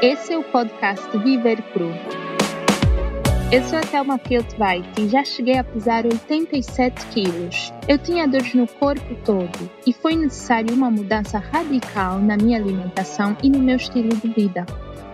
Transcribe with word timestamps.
Esse 0.00 0.32
é 0.32 0.38
o 0.38 0.44
podcast 0.44 1.04
Viver 1.18 1.60
Cru. 1.72 1.90
Eu 3.50 3.64
sou 3.64 3.80
a 3.80 3.80
Thelma 3.80 4.16
Piltweit 4.16 4.88
e 4.96 5.08
já 5.08 5.24
cheguei 5.24 5.58
a 5.58 5.64
pesar 5.64 6.04
87 6.04 7.04
quilos. 7.06 7.72
Eu 7.88 7.98
tinha 7.98 8.28
dores 8.28 8.54
no 8.54 8.68
corpo 8.68 9.16
todo 9.24 9.68
e 9.84 9.92
foi 9.92 10.14
necessário 10.14 10.72
uma 10.72 10.88
mudança 10.88 11.38
radical 11.40 12.20
na 12.20 12.36
minha 12.36 12.60
alimentação 12.60 13.36
e 13.42 13.50
no 13.50 13.58
meu 13.58 13.74
estilo 13.74 14.10
de 14.10 14.28
vida. 14.28 14.64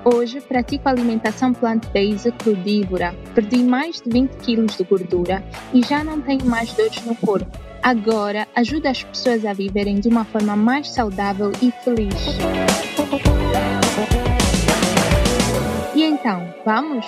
Hoje 0.05 0.43
pratico 0.43 0.87
alimentação 0.87 1.55
plant-based 1.55 2.31
crudívora, 2.33 3.15
perdi 3.35 3.63
mais 3.63 4.03
de 4.03 4.11
20 4.11 4.37
quilos 4.37 4.77
de 4.77 4.85
gordura 4.85 5.43
e 5.73 5.81
já 5.81 6.05
não 6.05 6.21
tenho 6.21 6.45
mais 6.45 6.71
dores 6.75 7.03
no 7.07 7.17
corpo. 7.17 7.59
Agora 7.83 8.47
ajudo 8.55 8.87
as 8.87 9.03
pessoas 9.03 9.47
a 9.47 9.55
viverem 9.55 9.99
de 9.99 10.11
uma 10.11 10.27
forma 10.27 10.55
mais 10.55 10.91
saudável 10.91 11.53
e 11.63 11.73
feliz. 11.83 12.37
Então, 16.25 16.55
vamos? 16.65 17.05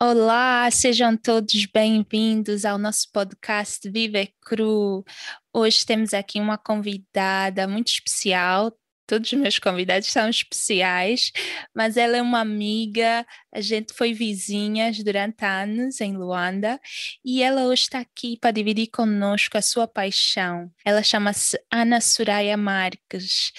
Olá, 0.00 0.70
sejam 0.70 1.16
todos 1.16 1.66
bem-vindos 1.66 2.64
ao 2.64 2.78
nosso 2.78 3.10
podcast 3.12 3.90
Viver 3.90 4.28
Cru. 4.40 5.04
Hoje 5.52 5.84
temos 5.84 6.14
aqui 6.14 6.40
uma 6.40 6.56
convidada 6.56 7.66
muito 7.66 7.88
especial, 7.88 8.72
todos 9.04 9.32
os 9.32 9.36
meus 9.36 9.58
convidados 9.58 10.12
são 10.12 10.28
especiais, 10.28 11.32
mas 11.74 11.96
ela 11.96 12.16
é 12.16 12.22
uma 12.22 12.38
amiga, 12.38 13.26
a 13.52 13.60
gente 13.60 13.94
foi 13.94 14.12
vizinhas 14.12 15.02
durante 15.02 15.44
anos 15.44 16.00
em 16.00 16.16
Luanda 16.16 16.78
e 17.24 17.42
ela 17.42 17.64
hoje 17.64 17.82
está 17.82 18.00
aqui 18.00 18.36
para 18.38 18.50
dividir 18.50 18.88
conosco 18.88 19.56
a 19.56 19.62
sua 19.62 19.86
paixão. 19.88 20.70
Ela 20.84 21.02
chama-se 21.02 21.58
Ana 21.70 22.00
Suraya 22.00 22.56
Marques. 22.56 23.52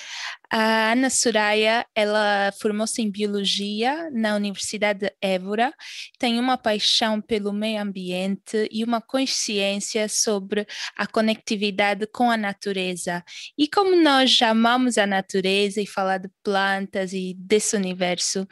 A 0.51 0.93
Ana 0.93 1.11
Suraya, 1.11 1.85
ela 1.93 2.51
formou-se 2.59 2.99
em 2.99 3.11
biologia 3.11 4.09
na 4.11 4.35
Universidade 4.35 5.01
de 5.01 5.13
Évora, 5.21 5.71
tem 6.17 6.39
uma 6.39 6.57
paixão 6.57 7.21
pelo 7.21 7.53
meio 7.53 7.79
ambiente 7.79 8.67
e 8.71 8.83
uma 8.83 8.99
consciência 8.99 10.09
sobre 10.09 10.65
a 10.97 11.05
conectividade 11.05 12.07
com 12.07 12.31
a 12.31 12.37
natureza. 12.37 13.23
E 13.55 13.67
como 13.67 13.95
nós 13.95 14.41
amamos 14.41 14.97
a 14.97 15.05
natureza 15.05 15.79
e 15.79 15.85
falar 15.85 16.17
de 16.17 16.29
plantas 16.43 17.13
e 17.13 17.35
desse 17.37 17.75
universo, 17.75 18.47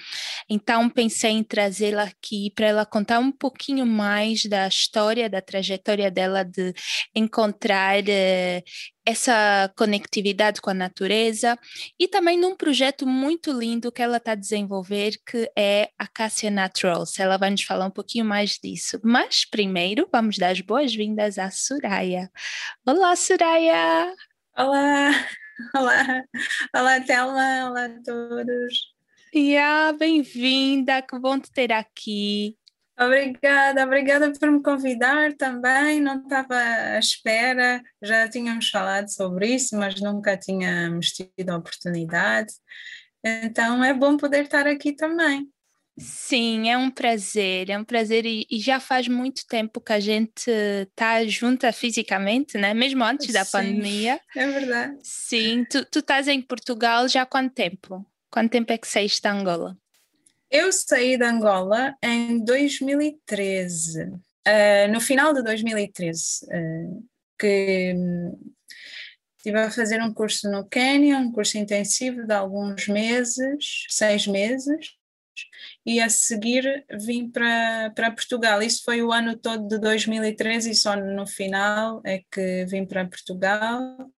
então 0.48 0.88
pensei 0.88 1.27
em 1.30 1.44
trazê-la 1.44 2.04
aqui 2.04 2.52
para 2.56 2.68
ela 2.68 2.86
contar 2.86 3.20
um 3.20 3.32
pouquinho 3.32 3.86
mais 3.86 4.46
da 4.46 4.68
história, 4.68 5.30
da 5.30 5.42
trajetória 5.42 6.10
dela 6.12 6.44
de 6.44 6.74
encontrar 7.16 8.08
eh, 8.08 8.64
essa 9.06 9.72
conectividade 9.78 10.60
com 10.60 10.70
a 10.70 10.74
natureza 10.74 11.58
e 12.00 12.08
também 12.08 12.38
num 12.38 12.56
projeto 12.56 13.08
muito 13.08 13.52
lindo 13.52 13.92
que 13.92 14.02
ela 14.02 14.18
está 14.18 14.34
a 14.34 14.36
desenvolver, 14.36 15.14
que 15.26 15.50
é 15.58 15.90
a 15.98 16.08
Cássia 16.08 16.52
Naturals. 16.52 17.18
Ela 17.20 17.38
vai 17.38 17.50
nos 17.50 17.64
falar 17.64 17.86
um 17.86 17.92
pouquinho 17.92 18.26
mais 18.26 18.60
disso. 18.62 19.00
Mas 19.04 19.46
primeiro 19.46 20.10
vamos 20.12 20.38
dar 20.38 20.52
as 20.52 20.62
boas-vindas 20.62 21.38
à 21.38 21.50
Soraya. 21.50 22.30
Olá, 22.86 23.16
Soraya! 23.16 24.14
Olá! 24.58 25.12
Olá! 25.76 26.24
Olá, 26.76 27.02
Thelma! 27.02 27.70
Olá 27.70 27.86
a 27.86 28.04
todos! 28.04 28.97
Yeah, 29.34 29.94
bem-vinda! 29.98 31.02
Que 31.02 31.20
bom 31.20 31.40
te 31.40 31.52
ter 31.52 31.72
aqui. 31.72 32.58
Obrigada, 33.00 33.84
obrigada 33.84 34.32
por 34.32 34.50
me 34.50 34.64
convidar 34.64 35.34
também. 35.34 36.02
Não 36.02 36.22
estava 36.22 36.56
à 36.56 36.98
espera, 36.98 37.82
já 38.02 38.28
tínhamos 38.28 38.70
falado 38.70 39.08
sobre 39.10 39.54
isso, 39.54 39.78
mas 39.78 40.02
nunca 40.02 40.36
tínhamos 40.38 41.12
tido 41.12 41.50
a 41.50 41.58
oportunidade. 41.58 42.54
Então 43.24 43.84
é 43.84 43.94
bom 43.94 44.18
poder 44.18 44.46
estar 44.46 44.66
aqui 44.66 44.94
também. 44.94 45.48
Sim, 46.00 46.70
é 46.70 46.78
um 46.78 46.92
prazer, 46.92 47.72
é 47.72 47.78
um 47.78 47.84
prazer 47.84 48.26
e, 48.26 48.46
e 48.50 48.60
já 48.60 48.80
faz 48.80 49.08
muito 49.08 49.46
tempo 49.48 49.82
que 49.82 49.94
a 49.94 50.00
gente 50.00 50.50
está 50.50 51.26
junta 51.26 51.72
fisicamente, 51.74 52.58
né? 52.58 52.74
Mesmo 52.74 53.04
antes 53.04 53.34
da 53.34 53.44
Sim, 53.44 53.52
pandemia. 53.52 54.20
É 54.36 54.48
verdade. 54.48 55.00
Sim, 55.04 55.66
tu, 55.70 55.84
tu 55.86 56.00
estás 56.00 56.28
em 56.28 56.42
Portugal 56.42 57.08
já 57.08 57.24
há 57.24 57.26
quanto 57.26 57.54
tempo? 57.54 58.06
Quanto 58.38 58.52
tempo 58.52 58.72
é 58.72 58.78
que 58.78 58.88
saíste 58.88 59.24
da 59.24 59.32
Angola? 59.32 59.76
Eu 60.52 60.72
saí 60.72 61.18
de 61.18 61.24
Angola 61.26 61.98
em 62.04 62.38
2013, 62.46 64.04
uh, 64.04 64.92
no 64.94 65.02
final 65.02 65.34
de 65.34 65.42
2013, 65.42 66.46
uh, 66.46 67.04
que 67.40 67.94
hum, 67.96 68.54
estive 69.38 69.58
a 69.58 69.72
fazer 69.72 70.04
um 70.04 70.14
curso 70.14 70.52
no 70.52 70.64
Quênia, 70.70 71.18
um 71.18 71.32
curso 71.32 71.58
intensivo 71.58 72.28
de 72.28 72.34
alguns 72.36 72.88
meses, 72.88 73.88
seis 73.90 74.28
meses, 74.28 74.92
e 75.84 76.00
a 76.00 76.08
seguir 76.08 76.86
vim 76.92 77.32
para, 77.32 77.92
para 77.96 78.12
Portugal. 78.12 78.62
Isso 78.62 78.84
foi 78.86 79.02
o 79.02 79.12
ano 79.12 79.36
todo 79.36 79.68
de 79.68 79.80
2013 79.80 80.70
e 80.70 80.76
só 80.76 80.96
no 80.96 81.26
final 81.26 82.04
é 82.06 82.22
que 82.32 82.66
vim 82.68 82.86
para 82.86 83.08
Portugal 83.08 84.12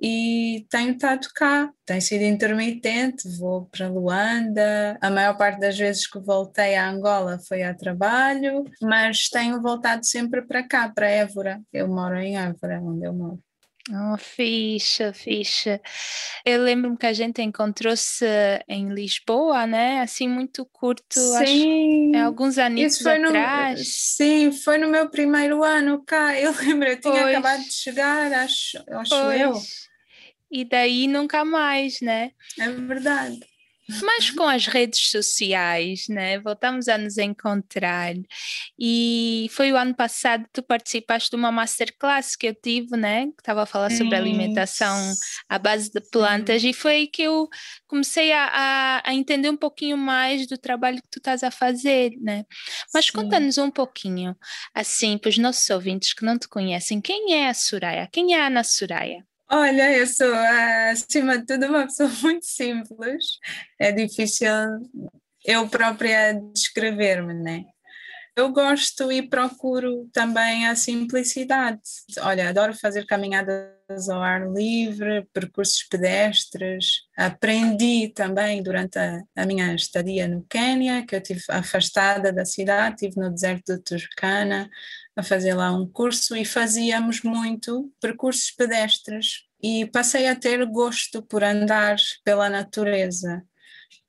e 0.00 0.66
tenho 0.70 0.92
estado 0.92 1.28
cá, 1.34 1.70
tem 1.84 2.00
sido 2.00 2.22
intermitente, 2.22 3.28
vou 3.36 3.66
para 3.66 3.88
Luanda, 3.88 4.96
a 5.00 5.10
maior 5.10 5.36
parte 5.36 5.58
das 5.58 5.76
vezes 5.76 6.06
que 6.06 6.20
voltei 6.20 6.76
a 6.76 6.88
Angola 6.88 7.38
foi 7.46 7.62
a 7.62 7.74
trabalho, 7.74 8.64
mas 8.80 9.28
tenho 9.28 9.60
voltado 9.60 10.04
sempre 10.06 10.42
para 10.42 10.62
cá, 10.66 10.88
para 10.88 11.08
Évora, 11.08 11.60
eu 11.72 11.88
moro 11.88 12.16
em 12.16 12.36
Évora, 12.36 12.80
onde 12.80 13.06
eu 13.06 13.12
moro. 13.12 13.42
Oh, 13.90 14.18
ficha, 14.18 15.14
ficha. 15.14 15.80
Eu 16.44 16.62
lembro-me 16.62 16.96
que 16.96 17.06
a 17.06 17.12
gente 17.12 17.40
encontrou-se 17.40 18.26
em 18.68 18.90
Lisboa, 18.90 19.66
né? 19.66 20.02
Assim, 20.02 20.28
muito 20.28 20.66
curto, 20.66 21.18
sim, 21.18 22.12
acho, 22.12 22.16
é 22.16 22.20
alguns 22.20 22.58
anos 22.58 23.06
atrás. 23.06 23.78
No, 23.78 23.84
sim, 23.84 24.52
foi 24.52 24.76
no 24.76 24.88
meu 24.88 25.08
primeiro 25.08 25.64
ano 25.64 26.04
cá. 26.04 26.38
Eu 26.38 26.52
lembro, 26.60 26.86
eu 26.86 27.00
tinha 27.00 27.22
pois. 27.22 27.34
acabado 27.34 27.64
de 27.64 27.72
chegar, 27.72 28.30
acho, 28.34 28.78
acho 28.90 29.14
eu 29.14 29.52
e 30.50 30.64
daí 30.64 31.06
nunca 31.06 31.44
mais, 31.44 32.00
né? 32.00 32.32
É 32.58 32.70
verdade. 32.70 33.40
Mas 34.02 34.30
com 34.30 34.42
as 34.42 34.66
redes 34.66 35.10
sociais, 35.10 36.08
né? 36.08 36.38
Voltamos 36.38 36.88
a 36.88 36.98
nos 36.98 37.16
encontrar. 37.16 38.14
E 38.78 39.48
foi 39.50 39.72
o 39.72 39.76
ano 39.78 39.94
passado 39.94 40.44
que 40.44 40.52
tu 40.52 40.62
participaste 40.62 41.30
de 41.30 41.36
uma 41.36 41.50
masterclass 41.50 42.36
que 42.36 42.48
eu 42.48 42.54
tive, 42.54 42.98
né? 42.98 43.28
Que 43.28 43.40
estava 43.40 43.62
a 43.62 43.66
falar 43.66 43.90
sobre 43.90 44.14
alimentação 44.14 45.14
à 45.48 45.58
base 45.58 45.90
de 45.90 46.02
plantas. 46.10 46.60
Sim. 46.60 46.68
E 46.68 46.72
foi 46.74 47.06
que 47.06 47.22
eu 47.22 47.48
comecei 47.86 48.30
a, 48.30 48.44
a, 48.44 49.10
a, 49.10 49.14
entender 49.14 49.48
um 49.48 49.56
pouquinho 49.56 49.96
mais 49.96 50.46
do 50.46 50.58
trabalho 50.58 50.98
que 50.98 51.08
tu 51.10 51.18
estás 51.18 51.42
a 51.42 51.50
fazer, 51.50 52.12
né? 52.20 52.44
Mas 52.92 53.08
conta-nos 53.08 53.56
um 53.56 53.70
pouquinho, 53.70 54.36
assim, 54.74 55.16
para 55.16 55.30
os 55.30 55.38
nossos 55.38 55.68
ouvintes 55.70 56.12
que 56.12 56.26
não 56.26 56.38
te 56.38 56.46
conhecem, 56.46 57.00
quem 57.00 57.32
é 57.32 57.48
a 57.48 57.54
Soraya? 57.54 58.06
Quem 58.12 58.34
é 58.34 58.40
a 58.42 58.48
Ana 58.48 58.62
Soraya? 58.62 59.24
Olha, 59.50 59.96
eu 59.96 60.06
sou, 60.06 60.32
acima 60.90 61.38
de 61.38 61.46
tudo, 61.46 61.66
uma 61.66 61.84
pessoa 61.84 62.08
muito 62.22 62.44
simples. 62.44 63.38
É 63.78 63.90
difícil 63.90 64.48
eu 65.44 65.66
própria 65.68 66.34
descrever-me, 66.54 67.32
né? 67.32 67.64
Eu 68.36 68.52
gosto 68.52 69.10
e 69.10 69.20
procuro 69.20 70.08
também 70.12 70.68
a 70.68 70.76
simplicidade. 70.76 71.80
Olha, 72.20 72.50
adoro 72.50 72.72
fazer 72.72 73.04
caminhadas 73.04 74.08
ao 74.08 74.22
ar 74.22 74.48
livre, 74.52 75.26
percursos 75.32 75.82
pedestres. 75.90 77.00
Aprendi 77.16 78.12
também 78.14 78.62
durante 78.62 78.96
a, 78.98 79.22
a 79.34 79.46
minha 79.46 79.74
estadia 79.74 80.28
no 80.28 80.44
Quênia, 80.44 81.04
que 81.04 81.16
eu 81.16 81.20
tive 81.20 81.40
afastada 81.50 82.32
da 82.32 82.44
cidade, 82.44 83.06
estive 83.06 83.20
no 83.20 83.30
deserto 83.30 83.74
de 83.74 83.82
Turkana, 83.82 84.70
a 85.18 85.22
fazer 85.24 85.52
lá 85.52 85.72
um 85.72 85.84
curso 85.84 86.36
e 86.36 86.44
fazíamos 86.44 87.22
muito 87.22 87.92
percursos 88.00 88.52
pedestres 88.52 89.42
e 89.60 89.84
passei 89.86 90.28
a 90.28 90.36
ter 90.36 90.64
gosto 90.64 91.20
por 91.22 91.42
andar 91.42 91.96
pela 92.22 92.48
natureza. 92.48 93.42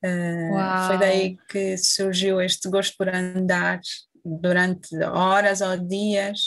Uh, 0.06 0.85
foi 0.85 0.97
daí 1.00 1.38
que 1.50 1.75
surgiu 1.79 2.39
este 2.39 2.69
gosto 2.69 2.95
por 2.95 3.09
andar 3.09 3.81
durante 4.23 4.95
horas 5.03 5.61
ou 5.61 5.75
dias. 5.77 6.41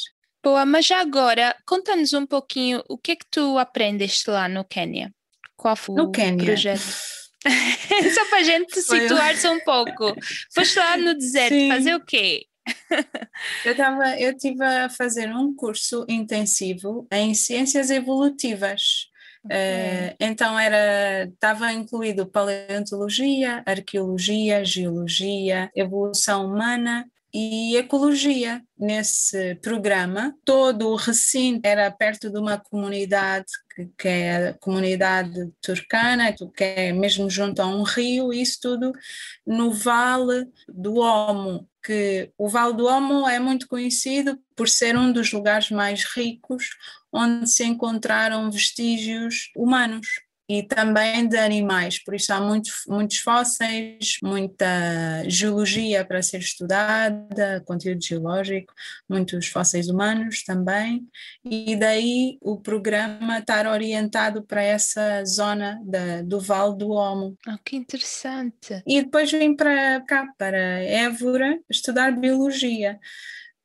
Boa, 0.45 0.65
mas 0.65 0.87
já 0.87 1.01
agora, 1.01 1.57
conta-nos 1.67 2.13
um 2.13 2.25
pouquinho 2.25 2.85
o 2.89 2.97
que 2.97 3.13
é 3.13 3.17
que 3.17 3.27
tu 3.29 3.59
aprendeste 3.59 4.31
lá 4.31 4.49
no 4.49 4.65
Quênia? 4.65 5.13
Qual 5.57 5.75
foi 5.75 5.97
no 5.97 6.05
o 6.05 6.11
Quênia. 6.13 6.45
projeto? 6.45 6.79
Só 8.15 8.25
para 8.31 8.39
a 8.39 8.45
gente 8.45 8.81
situar-se 8.81 9.49
um 9.49 9.59
pouco. 9.65 10.15
Foste 10.55 10.79
lá 10.79 10.97
no 10.97 11.15
deserto 11.15 11.53
Sim. 11.53 11.69
fazer 11.69 11.97
o 11.97 12.05
quê? 12.05 12.47
Eu 13.65 13.73
estava, 13.73 14.21
eu 14.21 14.37
tive 14.37 14.65
a 14.65 14.89
fazer 14.89 15.29
um 15.35 15.55
curso 15.55 16.05
intensivo 16.09 17.07
em 17.11 17.35
ciências 17.35 17.91
evolutivas. 17.91 19.11
Okay. 19.45 19.57
Uh, 19.57 20.17
então 20.21 20.57
era 20.59 21.25
estava 21.25 21.73
incluído 21.73 22.27
paleontologia, 22.27 23.63
arqueologia, 23.67 24.65
geologia, 24.65 25.69
evolução 25.75 26.47
humana 26.47 27.05
e 27.35 27.77
ecologia 27.77 28.63
nesse 28.79 29.57
programa. 29.57 30.35
Todo 30.45 30.91
o 30.91 30.97
recinto 30.97 31.67
era 31.67 31.91
perto 31.91 32.31
de 32.31 32.39
uma 32.39 32.59
comunidade 32.59 33.47
que, 33.75 33.89
que 33.99 34.09
é 34.09 34.49
a 34.49 34.55
comunidade 34.55 35.51
turcana, 35.61 36.33
que 36.33 36.65
é 36.65 36.93
mesmo 36.93 37.29
junto 37.31 37.61
a 37.63 37.67
um 37.67 37.83
rio, 37.83 38.33
isso 38.33 38.59
tudo 38.61 38.93
no 39.47 39.73
Vale 39.73 40.47
do 40.69 40.97
Omo, 40.99 41.67
que 41.83 42.33
o 42.39 42.49
Vale 42.49 42.75
do 42.75 42.87
Omo 42.87 43.29
é 43.29 43.39
muito 43.39 43.67
conhecido 43.67 44.39
por 44.55 44.69
ser 44.69 44.97
um 44.97 45.13
dos 45.13 45.33
lugares 45.33 45.71
mais 45.71 46.05
ricos 46.05 46.77
onde 47.13 47.51
se 47.51 47.65
encontraram 47.65 48.51
vestígios 48.51 49.51
humanos 49.57 50.07
e 50.53 50.63
também 50.63 51.27
de 51.27 51.39
animais, 51.39 51.99
por 51.99 52.15
isso 52.15 52.31
há 52.31 52.39
muitos, 52.39 52.85
muitos 52.87 53.17
fósseis, 53.19 54.19
muita 54.23 55.25
geologia 55.27 56.05
para 56.05 56.21
ser 56.21 56.41
estudada, 56.41 57.63
conteúdo 57.65 58.05
geológico, 58.05 58.75
muitos 59.09 59.47
fósseis 59.47 59.89
humanos 59.89 60.45
também, 60.45 61.09
e 61.43 61.75
daí 61.75 62.37
o 62.43 62.61
programa 62.61 63.39
estar 63.39 63.67
orientado 63.67 64.43
para 64.43 64.63
essa 64.63 65.25
zona 65.25 65.81
da, 65.87 66.21
do 66.21 66.39
Vale 66.39 66.77
do 66.77 66.91
Omo. 66.91 67.35
Oh, 67.49 67.59
que 67.65 67.75
interessante! 67.75 68.83
E 68.87 69.01
depois 69.01 69.33
vim 69.33 69.57
para 69.57 70.03
cá, 70.03 70.27
para 70.37 70.83
Évora, 70.83 71.59
estudar 71.71 72.13
biologia, 72.13 73.01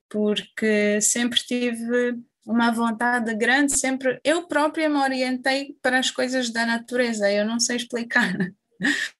porque 0.07 1.01
sempre 1.01 1.37
tive 1.41 2.17
uma 2.47 2.71
vontade 2.71 3.35
grande, 3.35 3.77
sempre. 3.77 4.19
Eu 4.23 4.47
própria 4.47 4.89
me 4.89 4.97
orientei 4.97 5.75
para 5.81 5.99
as 5.99 6.09
coisas 6.09 6.49
da 6.49 6.65
natureza, 6.65 7.29
eu 7.31 7.45
não 7.45 7.59
sei 7.59 7.75
explicar. 7.75 8.33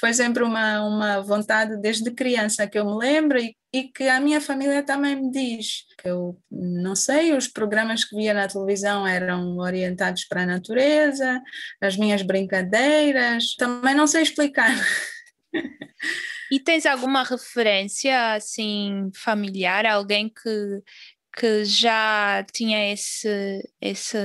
Foi 0.00 0.14
sempre 0.14 0.42
uma, 0.42 0.80
uma 0.86 1.20
vontade 1.20 1.76
desde 1.76 2.10
criança 2.10 2.66
que 2.66 2.78
eu 2.78 2.86
me 2.86 2.96
lembro 2.96 3.38
e, 3.38 3.54
e 3.70 3.84
que 3.84 4.04
a 4.04 4.18
minha 4.18 4.40
família 4.40 4.82
também 4.82 5.16
me 5.16 5.30
diz. 5.30 5.84
Que 6.00 6.08
eu 6.08 6.40
não 6.50 6.94
sei, 6.94 7.36
os 7.36 7.48
programas 7.48 8.04
que 8.04 8.16
via 8.16 8.32
na 8.32 8.48
televisão 8.48 9.06
eram 9.06 9.58
orientados 9.58 10.24
para 10.24 10.44
a 10.44 10.46
natureza, 10.46 11.42
as 11.82 11.98
minhas 11.98 12.22
brincadeiras, 12.22 13.54
também 13.56 13.94
não 13.94 14.06
sei 14.06 14.22
explicar. 14.22 14.70
E 16.50 16.58
tens 16.58 16.86
alguma 16.86 17.22
referência 17.22 18.34
assim 18.34 19.10
familiar, 19.14 19.84
alguém 19.84 20.30
que, 20.30 20.82
que 21.38 21.64
já 21.64 22.44
tinha 22.52 22.92
esse, 22.92 23.62
esse, 23.80 24.18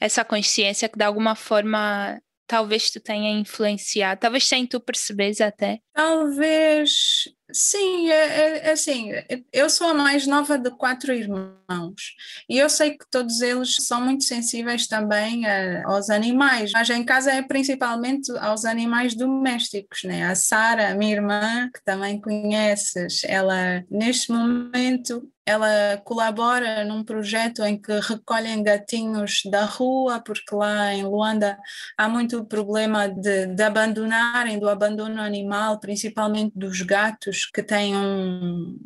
essa 0.00 0.24
consciência 0.24 0.88
que 0.88 0.96
de 0.96 1.04
alguma 1.04 1.34
forma 1.34 2.18
talvez 2.46 2.90
tu 2.90 2.98
tenha 2.98 3.30
influenciado, 3.38 4.22
talvez 4.22 4.48
sem 4.48 4.66
tu 4.66 4.80
perceberes 4.80 5.40
até? 5.40 5.78
Talvez, 5.94 7.28
sim, 7.52 8.10
é, 8.10 8.14
é, 8.14 8.66
é, 8.66 8.70
assim, 8.72 9.10
eu 9.52 9.70
sou 9.70 9.86
a 9.86 9.94
mais 9.94 10.26
nova 10.26 10.58
de 10.58 10.68
quatro 10.70 11.12
irmãos 11.12 12.16
e 12.48 12.58
eu 12.58 12.68
sei 12.68 12.98
que 12.98 13.08
todos 13.08 13.40
eles 13.40 13.76
são 13.76 14.00
muito 14.00 14.24
sensíveis 14.24 14.88
também 14.88 15.46
a, 15.46 15.86
aos 15.86 16.10
animais, 16.10 16.72
mas 16.72 16.90
em 16.90 17.04
casa 17.04 17.30
é 17.30 17.40
principalmente 17.40 18.36
aos 18.38 18.64
animais 18.64 19.14
domésticos, 19.14 20.02
né? 20.02 20.26
A 20.26 20.34
Sara, 20.34 20.94
minha 20.94 21.12
irmã, 21.12 21.70
que 21.72 21.84
também 21.84 22.20
conheces, 22.20 23.22
ela 23.22 23.84
neste 23.88 24.32
momento 24.32 25.30
ela 25.50 26.00
colabora 26.04 26.84
num 26.84 27.04
projeto 27.04 27.62
em 27.62 27.80
que 27.80 27.92
recolhem 28.00 28.62
gatinhos 28.62 29.42
da 29.50 29.64
rua, 29.64 30.20
porque 30.20 30.54
lá 30.54 30.94
em 30.94 31.02
Luanda 31.04 31.58
há 31.96 32.08
muito 32.08 32.44
problema 32.44 33.08
de, 33.08 33.46
de 33.46 33.62
abandonarem, 33.62 34.58
do 34.58 34.68
abandono 34.68 35.20
animal, 35.20 35.80
principalmente 35.80 36.52
dos 36.56 36.82
gatos 36.82 37.46
que 37.46 37.62
têm 37.62 37.96
um, 37.96 38.78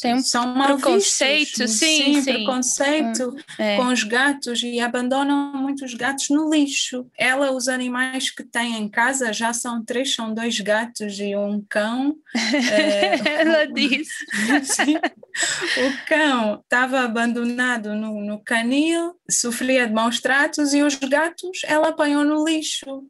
tem 0.00 0.14
um 0.14 0.20
são 0.20 0.52
preconceito, 0.52 1.68
sim, 1.68 1.68
sim, 1.68 2.22
sim, 2.22 2.32
preconceito 2.32 3.30
hum, 3.30 3.36
é. 3.58 3.76
com 3.76 3.86
os 3.86 4.02
gatos 4.02 4.62
e 4.62 4.80
abandonam 4.80 5.52
muitos 5.54 5.94
gatos 5.94 6.28
no 6.28 6.50
lixo. 6.50 7.06
Ela, 7.16 7.52
os 7.52 7.68
animais 7.68 8.30
que 8.30 8.42
tem 8.42 8.76
em 8.76 8.88
casa 8.88 9.32
já 9.32 9.52
são 9.52 9.84
três, 9.84 10.14
são 10.14 10.34
dois 10.34 10.58
gatos 10.58 11.18
e 11.20 11.36
um 11.36 11.64
cão. 11.68 12.16
é, 12.34 13.40
Ela 13.40 13.66
disse. 13.66 14.24
o 15.78 16.06
cão 16.08 16.60
estava 16.60 17.00
abandonado 17.00 17.94
no, 17.94 18.20
no 18.20 18.40
canil, 18.40 19.14
sofria 19.30 19.86
de 19.86 19.92
maus 19.92 20.20
tratos 20.20 20.74
e 20.74 20.82
os 20.82 20.96
gatos 20.96 21.62
ela 21.64 21.88
apanhou 21.88 22.24
no 22.24 22.44
lixo. 22.44 23.04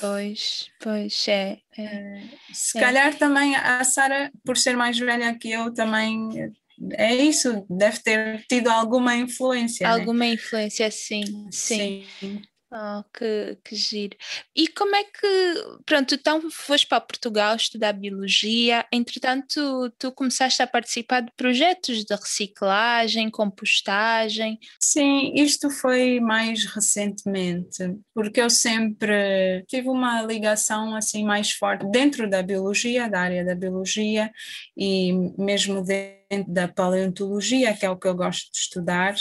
Pois, 0.00 0.70
pois, 0.80 1.26
é. 1.28 1.58
é 1.76 2.22
Se 2.52 2.78
é. 2.78 2.80
calhar 2.80 3.14
também 3.16 3.56
a 3.56 3.82
Sara, 3.84 4.30
por 4.44 4.56
ser 4.56 4.76
mais 4.76 4.98
velha 4.98 5.36
que 5.36 5.50
eu, 5.50 5.72
também 5.72 6.52
é 6.92 7.14
isso, 7.14 7.64
deve 7.68 7.98
ter 8.00 8.44
tido 8.48 8.68
alguma 8.68 9.14
influência. 9.16 9.86
Né? 9.86 9.94
Alguma 9.94 10.20
né? 10.20 10.32
influência, 10.32 10.90
sim, 10.90 11.24
sim. 11.50 12.04
sim. 12.20 12.42
Oh, 12.76 13.04
que, 13.16 13.56
que 13.62 13.76
giro. 13.76 14.16
E 14.52 14.66
como 14.66 14.96
é 14.96 15.04
que, 15.04 15.54
pronto, 15.86 16.12
então 16.16 16.50
foste 16.50 16.88
para 16.88 17.00
Portugal 17.00 17.54
estudar 17.54 17.92
Biologia, 17.92 18.84
entretanto 18.90 19.92
tu 19.96 20.10
começaste 20.10 20.60
a 20.60 20.66
participar 20.66 21.20
de 21.20 21.30
projetos 21.36 22.04
de 22.04 22.12
reciclagem, 22.12 23.30
compostagem? 23.30 24.58
Sim, 24.82 25.32
isto 25.36 25.70
foi 25.70 26.18
mais 26.18 26.64
recentemente, 26.64 27.96
porque 28.12 28.40
eu 28.40 28.50
sempre 28.50 29.64
tive 29.68 29.88
uma 29.88 30.22
ligação 30.22 30.96
assim 30.96 31.24
mais 31.24 31.52
forte 31.52 31.88
dentro 31.92 32.28
da 32.28 32.42
Biologia, 32.42 33.08
da 33.08 33.20
área 33.20 33.44
da 33.44 33.54
Biologia 33.54 34.32
e 34.76 35.12
mesmo 35.38 35.80
dentro 35.84 36.23
da 36.42 36.66
paleontologia, 36.66 37.74
que 37.74 37.86
é 37.86 37.90
o 37.90 37.96
que 37.96 38.08
eu 38.08 38.14
gosto 38.14 38.50
de 38.50 38.58
estudar 38.58 39.14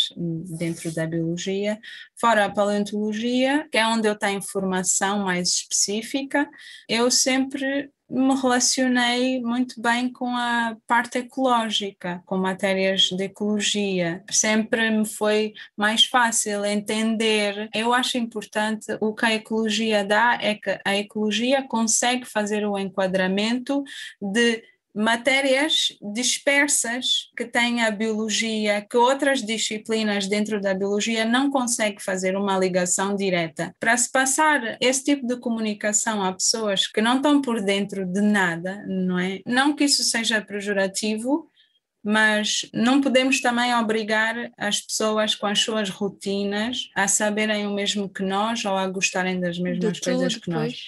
dentro 0.58 0.94
da 0.94 1.06
biologia, 1.06 1.80
fora 2.20 2.46
a 2.46 2.50
paleontologia, 2.50 3.68
que 3.72 3.78
é 3.78 3.86
onde 3.86 4.08
eu 4.08 4.16
tenho 4.16 4.42
formação 4.42 5.20
mais 5.20 5.50
específica, 5.50 6.50
eu 6.88 7.12
sempre 7.12 7.92
me 8.14 8.36
relacionei 8.36 9.42
muito 9.42 9.82
bem 9.82 10.12
com 10.12 10.36
a 10.36 10.78
parte 10.86 11.18
ecológica, 11.18 12.22
com 12.28 12.38
matérias 12.38 13.10
de 13.10 13.24
ecologia. 13.24 14.24
Sempre 14.30 14.92
me 14.92 15.06
foi 15.06 15.54
mais 15.76 16.06
fácil 16.06 16.64
entender. 16.64 17.70
Eu 17.74 17.92
acho 17.92 18.20
importante 18.20 18.86
o 19.02 19.16
que 19.16 19.26
a 19.26 19.34
ecologia 19.34 20.04
dá 20.06 20.38
é 20.40 20.54
que 20.54 20.80
a 20.86 20.96
ecologia 20.96 21.68
consegue 21.68 22.24
fazer 22.24 22.68
o 22.68 22.78
enquadramento 22.78 23.84
de 24.22 24.64
matérias 24.94 25.88
dispersas 26.14 27.30
que 27.36 27.46
tem 27.46 27.82
a 27.82 27.90
biologia, 27.90 28.86
que 28.88 28.96
outras 28.96 29.42
disciplinas 29.42 30.28
dentro 30.28 30.62
da 30.62 30.74
biologia 30.74 31.26
não 31.26 31.50
conseguem 31.50 32.00
fazer 32.00 32.36
uma 32.36 32.58
ligação 32.58 33.16
direta. 33.16 33.76
Para 33.80 33.98
se 33.98 34.12
passar 34.12 34.78
esse 34.80 35.04
tipo 35.04 35.26
de 35.26 35.38
comunicação 35.38 36.24
a 36.24 36.32
pessoas 36.32 36.86
que 36.86 37.02
não 37.02 37.18
estão 37.18 37.42
por 37.42 37.62
dentro 37.62 38.06
de 38.06 38.22
nada, 38.22 38.86
não 38.88 39.18
é? 39.18 39.42
Não 39.46 39.76
que 39.76 39.86
isso 39.86 40.04
seja 40.04 40.42
pejorativo, 40.42 41.50
mas 42.04 42.70
não 42.74 43.00
podemos 43.00 43.42
também 43.42 43.74
obrigar 43.74 44.52
as 44.58 44.82
pessoas 44.82 45.36
com 45.36 45.48
as 45.48 45.60
suas 45.60 45.90
rotinas 45.90 46.90
a 46.94 47.08
saberem 47.08 47.66
o 47.66 47.74
mesmo 47.74 48.10
que 48.10 48.22
nós 48.22 48.66
ou 48.66 48.76
a 48.76 48.86
gostarem 48.88 49.40
das 49.40 49.58
mesmas 49.58 50.00
coisas 50.00 50.36
que 50.36 50.50
nós. 50.50 50.86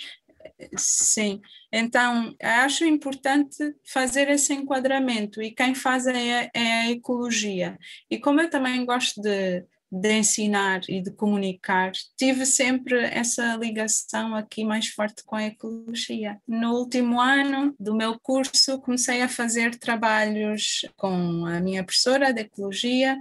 Sim, 0.78 1.42
então 1.72 2.34
acho 2.42 2.86
importante 2.86 3.58
fazer 3.86 4.30
esse 4.30 4.54
enquadramento 4.54 5.42
e 5.42 5.52
quem 5.52 5.76
faz 5.76 6.08
é, 6.08 6.50
é 6.54 6.72
a 6.84 6.92
ecologia. 6.92 7.78
E 8.10 8.18
como 8.20 8.40
eu 8.42 8.50
também 8.50 8.86
gosto 8.86 9.22
de 9.22 9.66
de 9.92 10.12
ensinar 10.12 10.82
e 10.90 11.02
de 11.02 11.12
comunicar, 11.12 11.92
tive 12.18 12.46
sempre 12.46 13.04
essa 13.06 13.56
ligação 13.56 14.36
aqui 14.36 14.64
mais 14.64 14.88
forte 14.88 15.24
com 15.24 15.36
a 15.36 15.46
ecologia. 15.46 16.38
No 16.48 16.74
último 16.74 17.20
ano 17.20 17.74
do 17.80 17.96
meu 17.96 18.20
curso, 18.20 18.80
comecei 18.82 19.22
a 19.22 19.30
fazer 19.30 19.76
trabalhos 19.76 20.82
com 20.98 21.46
a 21.46 21.60
minha 21.60 21.84
professora 21.84 22.34
de 22.34 22.42
ecologia, 22.42 23.18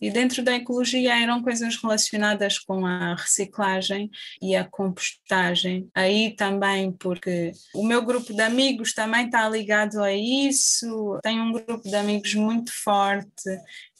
e 0.00 0.10
dentro 0.10 0.42
da 0.42 0.54
ecologia 0.54 1.20
eram 1.20 1.42
coisas 1.42 1.76
relacionadas 1.76 2.58
com 2.58 2.84
a 2.84 3.14
reciclagem 3.14 4.10
e 4.42 4.54
a 4.54 4.64
compostagem. 4.64 5.88
Aí 5.94 6.34
também, 6.36 6.92
porque 6.92 7.52
o 7.74 7.84
meu 7.84 8.04
grupo 8.04 8.32
de 8.32 8.42
amigos 8.42 8.92
também 8.92 9.26
está 9.26 9.48
ligado 9.48 10.02
a 10.02 10.12
isso, 10.12 11.18
tenho 11.22 11.42
um 11.42 11.52
grupo 11.52 11.82
de 11.82 11.94
amigos 11.94 12.34
muito 12.34 12.72
forte 12.72 13.28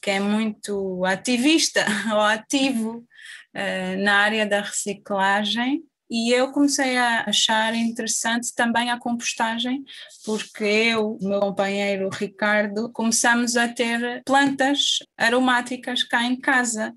que 0.01 0.09
é 0.09 0.19
muito 0.19 1.03
ativista 1.05 1.85
ou 2.13 2.21
ativo 2.21 2.97
uh, 2.97 4.03
na 4.03 4.15
área 4.15 4.45
da 4.45 4.61
reciclagem. 4.61 5.83
E 6.11 6.31
eu 6.31 6.51
comecei 6.51 6.97
a 6.97 7.25
achar 7.27 7.75
interessante 7.75 8.51
também 8.55 8.89
a 8.89 8.97
compostagem, 8.97 9.83
porque 10.25 10.63
eu, 10.63 11.19
o 11.21 11.27
meu 11.27 11.39
companheiro 11.39 12.09
Ricardo, 12.09 12.91
começamos 12.91 13.55
a 13.55 13.67
ter 13.67 14.23
plantas 14.25 14.97
aromáticas 15.15 16.03
cá 16.03 16.23
em 16.23 16.35
casa 16.35 16.95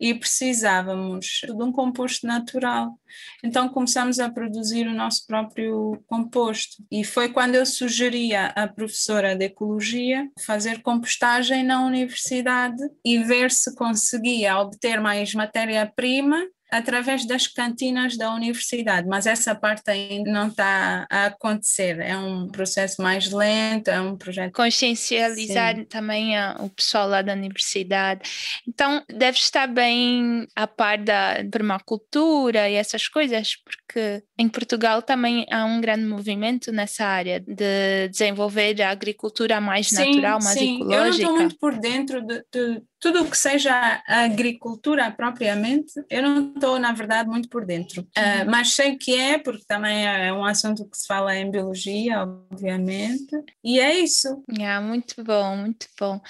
e 0.00 0.14
precisávamos 0.14 1.42
de 1.44 1.62
um 1.62 1.70
composto 1.70 2.26
natural. 2.26 2.98
Então 3.44 3.68
começamos 3.68 4.18
a 4.18 4.30
produzir 4.30 4.86
o 4.86 4.94
nosso 4.94 5.26
próprio 5.26 6.02
composto. 6.06 6.82
E 6.90 7.04
foi 7.04 7.28
quando 7.28 7.56
eu 7.56 7.66
sugeria 7.66 8.46
à 8.46 8.66
professora 8.66 9.36
de 9.36 9.44
ecologia 9.44 10.26
fazer 10.44 10.80
compostagem 10.80 11.62
na 11.62 11.84
universidade 11.84 12.82
e 13.04 13.18
ver 13.18 13.50
se 13.50 13.74
conseguia 13.74 14.58
obter 14.58 15.00
mais 15.00 15.34
matéria-prima 15.34 16.42
através 16.70 17.26
das 17.26 17.46
cantinas 17.46 18.16
da 18.16 18.32
universidade, 18.34 19.06
mas 19.08 19.26
essa 19.26 19.54
parte 19.54 19.90
ainda 19.90 20.30
não 20.30 20.48
está 20.48 21.06
a 21.10 21.26
acontecer. 21.26 21.98
É 22.00 22.16
um 22.16 22.48
processo 22.48 23.02
mais 23.02 23.30
lento, 23.30 23.88
é 23.88 24.00
um 24.00 24.16
projeto. 24.16 24.52
Consciencializar 24.52 25.76
Sim. 25.76 25.84
também 25.84 26.36
a, 26.36 26.56
o 26.60 26.70
pessoal 26.70 27.08
lá 27.08 27.22
da 27.22 27.32
universidade. 27.32 28.20
Então, 28.66 29.02
deve 29.08 29.38
estar 29.38 29.66
bem 29.66 30.46
a 30.54 30.66
par 30.66 30.98
da 30.98 31.44
permacultura 31.50 32.68
e 32.68 32.74
essas 32.74 33.08
coisas, 33.08 33.56
porque 33.56 34.22
em 34.38 34.48
Portugal 34.48 35.02
também 35.02 35.46
há 35.50 35.64
um 35.64 35.80
grande 35.80 36.04
movimento 36.04 36.72
nessa 36.72 37.04
área 37.04 37.40
de 37.40 38.08
desenvolver 38.10 38.80
a 38.82 38.90
agricultura 38.90 39.60
mais 39.60 39.88
sim, 39.88 39.96
natural, 39.96 40.38
mais 40.42 40.58
sim. 40.58 40.76
ecológica. 40.76 40.96
Eu 40.96 41.04
não 41.04 41.10
estou 41.10 41.36
muito 41.36 41.58
por 41.58 41.78
dentro 41.78 42.22
de, 42.22 42.44
de 42.52 42.82
tudo 43.00 43.22
o 43.22 43.30
que 43.30 43.36
seja 43.36 44.02
agricultura 44.06 45.10
propriamente, 45.10 45.92
eu 46.10 46.22
não 46.22 46.52
estou, 46.52 46.78
na 46.78 46.92
verdade, 46.92 47.28
muito 47.28 47.48
por 47.48 47.64
dentro. 47.64 48.02
Uh, 48.02 48.48
mas 48.48 48.74
sei 48.74 48.96
que 48.96 49.18
é, 49.18 49.38
porque 49.38 49.64
também 49.66 50.06
é 50.06 50.30
um 50.32 50.44
assunto 50.44 50.88
que 50.88 50.96
se 50.96 51.06
fala 51.06 51.34
em 51.34 51.50
biologia, 51.50 52.22
obviamente, 52.22 53.34
e 53.64 53.80
é 53.80 53.98
isso. 53.98 54.44
É, 54.58 54.78
muito 54.80 55.24
bom, 55.24 55.56
muito 55.56 55.86
bom. 55.98 56.20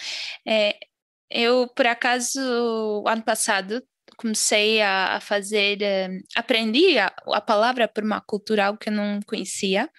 É, 0.46 0.78
eu, 1.28 1.66
por 1.68 1.86
acaso, 1.86 2.40
ano 3.06 3.22
passado, 3.22 3.82
comecei 4.16 4.80
a, 4.80 5.16
a 5.16 5.20
fazer, 5.20 5.78
uh, 5.78 6.24
aprendi 6.36 6.98
a, 6.98 7.12
a 7.32 7.40
palavra 7.40 7.90
algo 8.62 8.78
que 8.78 8.90
eu 8.90 8.92
não 8.92 9.18
conhecia, 9.26 9.90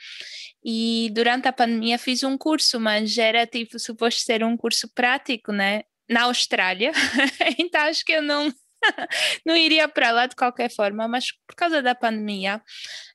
e 0.63 1.09
durante 1.13 1.47
a 1.47 1.53
pandemia 1.53 1.97
fiz 1.97 2.23
um 2.23 2.37
curso, 2.37 2.79
mas 2.79 3.17
era 3.17 3.47
tipo 3.47 3.79
suposto 3.79 4.21
ser 4.21 4.43
um 4.43 4.55
curso 4.55 4.87
prático, 4.93 5.51
né? 5.51 5.83
Na 6.11 6.23
Austrália, 6.23 6.91
então 7.57 7.81
acho 7.81 8.03
que 8.03 8.11
eu 8.11 8.21
não, 8.21 8.53
não 9.45 9.55
iria 9.55 9.87
para 9.87 10.11
lá 10.11 10.27
de 10.27 10.35
qualquer 10.35 10.69
forma, 10.69 11.07
mas 11.07 11.31
por 11.47 11.55
causa 11.55 11.81
da 11.81 11.95
pandemia 11.95 12.61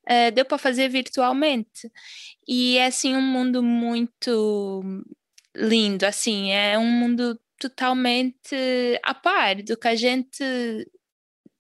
uh, 0.09 0.33
deu 0.33 0.45
para 0.45 0.59
fazer 0.59 0.89
virtualmente. 0.89 1.91
E 2.49 2.79
é 2.79 2.87
assim 2.87 3.15
um 3.15 3.23
mundo 3.23 3.63
muito 3.63 4.83
lindo, 5.55 6.05
assim, 6.05 6.53
é 6.53 6.79
um 6.79 6.91
mundo 6.91 7.39
totalmente 7.59 8.55
a 9.03 9.15
par 9.15 9.63
do 9.63 9.77
que 9.77 9.89
a 9.89 9.95
gente 9.95 10.45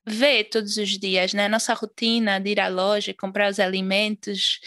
vê 0.07 0.45
todos 0.45 0.77
os 0.77 0.99
dias, 0.99 1.35
né? 1.35 1.49
Nossa 1.49 1.75
rotina 1.75 2.39
de 2.41 2.51
ir 2.51 2.61
à 2.61 2.69
loja, 2.69 3.13
comprar 3.13 3.51
os 3.51 3.59
alimentos. 3.59 4.61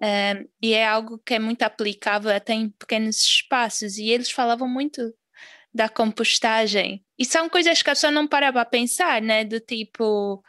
Uh, 0.00 0.48
e 0.60 0.72
é 0.72 0.86
algo 0.86 1.18
que 1.18 1.34
é 1.34 1.38
muito 1.38 1.62
aplicável 1.62 2.30
até 2.34 2.54
em 2.54 2.70
pequenos 2.70 3.18
espaços. 3.18 3.98
E 3.98 4.08
eles 4.08 4.30
falavam 4.30 4.68
muito 4.68 5.14
da 5.74 5.88
compostagem. 5.88 7.04
E 7.18 7.24
são 7.24 7.48
coisas 7.48 7.82
que 7.82 7.90
a 7.90 7.94
pessoa 7.94 8.10
não 8.10 8.26
para 8.26 8.52
para 8.52 8.64
pensar, 8.64 9.20
né? 9.20 9.44
Do 9.44 9.58
tipo, 9.58 10.42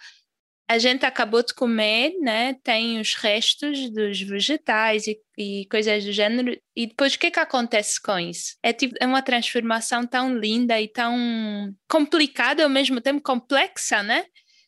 a 0.67 0.77
gente 0.77 1.05
acabou 1.05 1.44
de 1.44 1.53
comer, 1.53 2.13
né? 2.22 2.55
Tem 2.63 3.00
os 3.00 3.15
restos 3.15 3.89
dos 3.91 4.22
vegetais 4.22 5.08
e, 5.08 5.17
e, 5.38 5.67
coisas 5.70 6.05
do 6.05 6.12
gênero. 6.12 6.55
E 6.75 6.88
depois 6.88 7.15
o 7.15 7.20
que 7.20 7.27
é 7.27 7.32
que 7.32 7.39
acontece 7.39 8.01
com 8.01 8.20
isso? 8.20 8.55
É 8.62 8.72
tipo 8.72 8.96
é 9.00 9.05
uma 9.05 9.22
transformação 9.22 10.05
tão 10.05 10.38
linda 10.38 10.79
e 10.79 10.88
tão 10.88 11.74
complicada 11.89 12.63
ao 12.63 12.70
mesmo 12.70 13.01
tempo 13.01 13.22
complexa, 13.22 14.03
né? 14.03 14.25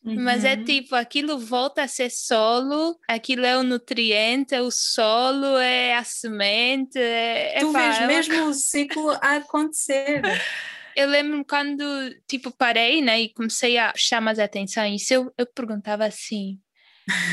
Uhum. 0.08 0.24
Mas 0.24 0.44
é 0.44 0.54
uhum. 0.54 0.64
tipo, 0.64 0.94
aquilo 0.94 1.38
volta 1.38 1.82
a 1.82 1.88
ser 1.88 2.10
solo, 2.10 2.98
aquilo 3.06 3.44
é 3.44 3.58
o 3.58 3.62
nutriente, 3.62 4.54
é 4.54 4.62
o 4.62 4.70
solo, 4.70 5.58
é 5.58 5.94
a 5.94 6.04
semente. 6.04 6.98
É, 6.98 7.58
tu 7.60 7.70
vês 7.72 8.06
mesmo 8.06 8.46
o 8.46 8.54
ciclo 8.54 9.10
a 9.20 9.36
acontecer. 9.36 10.22
eu 10.96 11.08
lembro 11.08 11.44
quando, 11.44 11.84
tipo, 12.26 12.50
parei, 12.50 13.02
né, 13.02 13.20
e 13.20 13.32
comecei 13.32 13.76
a 13.76 13.92
prestar 13.92 14.20
mais 14.20 14.38
atenção 14.38 14.86
isso, 14.86 15.12
eu, 15.12 15.32
eu 15.36 15.46
perguntava 15.46 16.06
assim, 16.06 16.58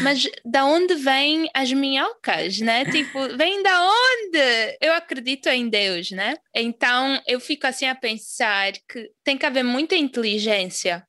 mas 0.02 0.28
da 0.44 0.66
onde 0.66 0.96
vêm 0.96 1.50
as 1.54 1.72
minhocas, 1.72 2.60
né? 2.60 2.86
Tipo, 2.86 3.36
vem 3.38 3.62
da 3.62 3.82
onde? 3.84 4.78
Eu 4.82 4.94
acredito 4.94 5.50
em 5.50 5.68
Deus, 5.68 6.12
né? 6.12 6.36
Então 6.56 7.22
eu 7.28 7.40
fico 7.40 7.68
assim 7.68 7.86
a 7.86 7.96
pensar 7.96 8.72
que 8.90 9.10
tem 9.24 9.38
que 9.38 9.46
haver 9.46 9.64
muita 9.64 9.96
inteligência 9.96 11.06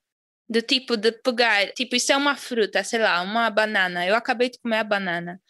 do 0.49 0.63
tipo 0.63 0.97
de 0.97 1.13
pegar, 1.13 1.73
tipo, 1.73 1.97
isso 1.97 2.13
é 2.13 2.17
uma 2.17 2.37
fruta, 2.37 2.85
sei 2.85 3.01
lá, 3.01 3.21
uma 3.23 3.51
banana. 3.51 4.07
Eu 4.07 4.15
acabei 4.15 4.51
de 4.51 4.59
comer 4.59 4.79
a 4.79 4.85
banana 4.85 5.41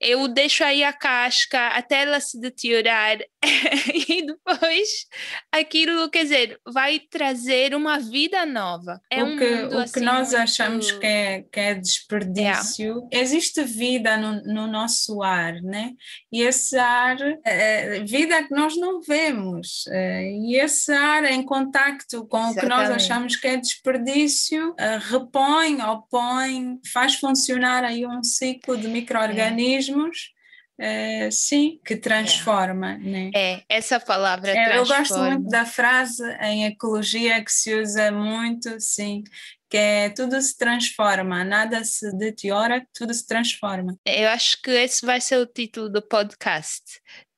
eu 0.00 0.28
deixo 0.28 0.62
aí 0.62 0.84
a 0.84 0.92
casca 0.92 1.68
até 1.68 2.02
ela 2.02 2.20
se 2.20 2.38
deteriorar 2.38 3.18
e 4.08 4.26
depois 4.26 5.06
aquilo, 5.52 6.08
quer 6.10 6.24
dizer, 6.24 6.60
vai 6.66 6.98
trazer 6.98 7.74
uma 7.74 7.98
vida 7.98 8.44
nova. 8.46 9.00
É 9.10 9.22
o 9.22 9.36
que, 9.36 9.44
um 9.44 9.76
o 9.76 9.78
assim, 9.78 9.94
que 9.94 10.00
nós 10.00 10.28
muito... 10.30 10.42
achamos 10.42 10.92
que 10.92 11.06
é, 11.06 11.44
que 11.52 11.60
é 11.60 11.74
desperdício, 11.74 13.08
é. 13.12 13.20
existe 13.20 13.62
vida 13.62 14.16
no, 14.16 14.42
no, 14.42 14.66
nosso 14.66 15.22
ar, 15.22 15.54
né? 15.62 15.92
E 16.32 16.42
esse 16.42 16.76
ar, 16.76 17.20
é, 17.44 17.98
é 17.98 18.04
vida 18.04 18.42
que 18.42 18.54
nós 18.54 18.76
não 18.76 19.00
vemos, 19.00 19.84
é, 19.88 20.30
e 20.30 20.56
esse 20.56 20.92
ar 20.92 21.24
em 21.24 21.42
contacto 21.42 22.26
com 22.26 22.38
Exatamente. 22.38 22.58
o 22.58 22.60
que 22.60 22.68
nós 22.68 22.90
achamos 22.90 23.36
que 23.36 23.46
é 23.46 23.56
desperdício, 23.56 24.74
é, 24.78 24.98
repõe, 24.98 25.80
opõe, 25.82 26.80
faz 26.92 27.16
funcionar 27.16 27.84
aí 27.84 28.06
um 28.06 28.22
ciclo 28.22 28.76
de 28.76 28.88
micro-organismos 28.88 30.34
Uh, 30.78 31.30
sim, 31.30 31.78
que 31.84 31.96
transforma. 31.96 32.94
É. 32.94 32.98
Né? 32.98 33.30
é, 33.34 33.62
essa 33.68 34.00
palavra 34.00 34.50
é, 34.50 34.64
transforma. 34.64 34.76
Eu 34.76 34.98
gosto 34.98 35.18
muito 35.18 35.48
da 35.48 35.64
frase 35.64 36.24
em 36.40 36.66
ecologia 36.66 37.44
que 37.44 37.52
se 37.52 37.74
usa 37.74 38.10
muito, 38.10 38.80
sim, 38.80 39.22
que 39.70 39.76
é 39.76 40.08
tudo 40.10 40.40
se 40.40 40.56
transforma, 40.56 41.44
nada 41.44 41.84
se 41.84 42.16
deteriora, 42.16 42.84
tudo 42.92 43.14
se 43.14 43.26
transforma. 43.26 43.96
Eu 44.04 44.28
acho 44.30 44.60
que 44.62 44.70
esse 44.70 45.06
vai 45.06 45.20
ser 45.20 45.38
o 45.38 45.46
título 45.46 45.88
do 45.88 46.02
podcast. 46.02 46.82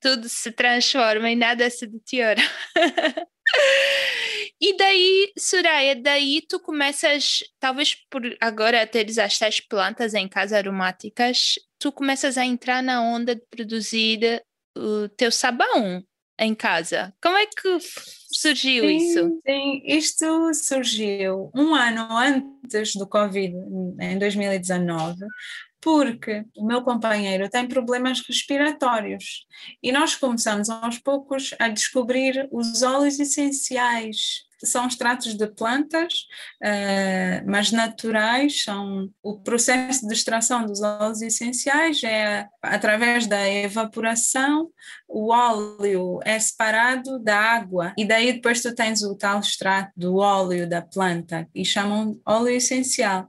Tudo 0.00 0.28
se 0.28 0.50
transforma 0.52 1.31
e 1.31 1.37
nada 1.37 1.69
se 1.69 1.87
deteriora. 1.87 2.40
E 4.61 4.75
daí, 4.76 5.33
Soraya, 5.38 5.95
daí 5.95 6.40
tu 6.40 6.59
começas, 6.59 7.45
talvez 7.61 7.95
por 8.09 8.23
agora 8.40 8.87
teres 8.87 9.19
as 9.19 9.38
tais 9.38 9.61
plantas 9.61 10.14
em 10.14 10.26
casa 10.26 10.57
aromáticas, 10.57 11.57
tu 11.87 11.93
começas 11.93 12.37
a 12.37 12.45
entrar 12.45 12.83
na 12.83 13.00
onda 13.00 13.37
de 13.37 13.43
produzir 13.49 14.43
o 14.76 15.09
teu 15.11 15.31
sabão 15.31 16.05
em 16.37 16.52
casa. 16.52 17.14
Como 17.23 17.37
é 17.37 17.47
que 17.47 17.78
surgiu 18.33 18.88
sim, 18.88 18.97
isso? 18.97 19.40
Sim, 19.47 19.83
isto 19.87 20.52
surgiu 20.52 21.49
um 21.55 21.76
ano 21.76 22.09
antes 22.11 22.97
do 22.97 23.07
Covid, 23.07 23.55
em 24.00 24.19
2019, 24.19 25.16
porque 25.81 26.45
o 26.57 26.66
meu 26.66 26.83
companheiro 26.83 27.49
tem 27.49 27.69
problemas 27.69 28.21
respiratórios 28.26 29.47
e 29.81 29.93
nós 29.93 30.16
começamos 30.16 30.69
aos 30.69 30.99
poucos 30.99 31.55
a 31.61 31.69
descobrir 31.69 32.49
os 32.50 32.83
óleos 32.83 33.21
essenciais 33.21 34.45
são 34.64 34.86
extratos 34.86 35.34
de 35.34 35.46
plantas, 35.46 36.12
uh, 36.62 37.44
mas 37.46 37.72
naturais, 37.72 38.62
são 38.62 39.10
o 39.22 39.38
processo 39.40 40.06
de 40.06 40.14
extração 40.14 40.64
dos 40.64 40.82
óleos 40.82 41.22
essenciais 41.22 42.02
é 42.04 42.46
através 42.62 43.26
da 43.26 43.48
evaporação, 43.48 44.70
o 45.08 45.32
óleo 45.32 46.20
é 46.25 46.38
separado 46.38 47.18
da 47.18 47.38
água 47.38 47.92
e 47.96 48.04
daí 48.04 48.32
depois 48.32 48.60
tu 48.60 48.75
tens 48.75 49.02
o 49.02 49.16
tal 49.16 49.40
extrato 49.40 49.92
do 49.96 50.16
óleo 50.16 50.68
da 50.68 50.82
planta 50.82 51.48
e 51.54 51.64
chamam 51.64 52.20
óleo 52.26 52.48
essencial. 52.48 53.28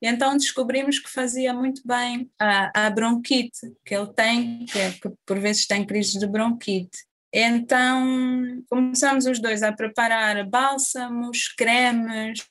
E 0.00 0.06
então 0.06 0.36
descobrimos 0.36 0.98
que 0.98 1.10
fazia 1.10 1.52
muito 1.52 1.82
bem 1.84 2.30
a, 2.38 2.86
a 2.86 2.90
bronquite 2.90 3.72
que 3.84 3.94
ele 3.94 4.12
tem, 4.14 4.64
que, 4.66 4.78
é, 4.78 4.92
que 4.92 5.10
por 5.26 5.38
vezes 5.38 5.66
tem 5.66 5.84
crises 5.84 6.14
de 6.14 6.26
bronquite. 6.26 7.07
Então 7.32 8.62
começamos 8.70 9.26
os 9.26 9.38
dois 9.40 9.62
a 9.62 9.72
preparar 9.72 10.48
bálsamos, 10.48 11.48
cremes, 11.48 12.46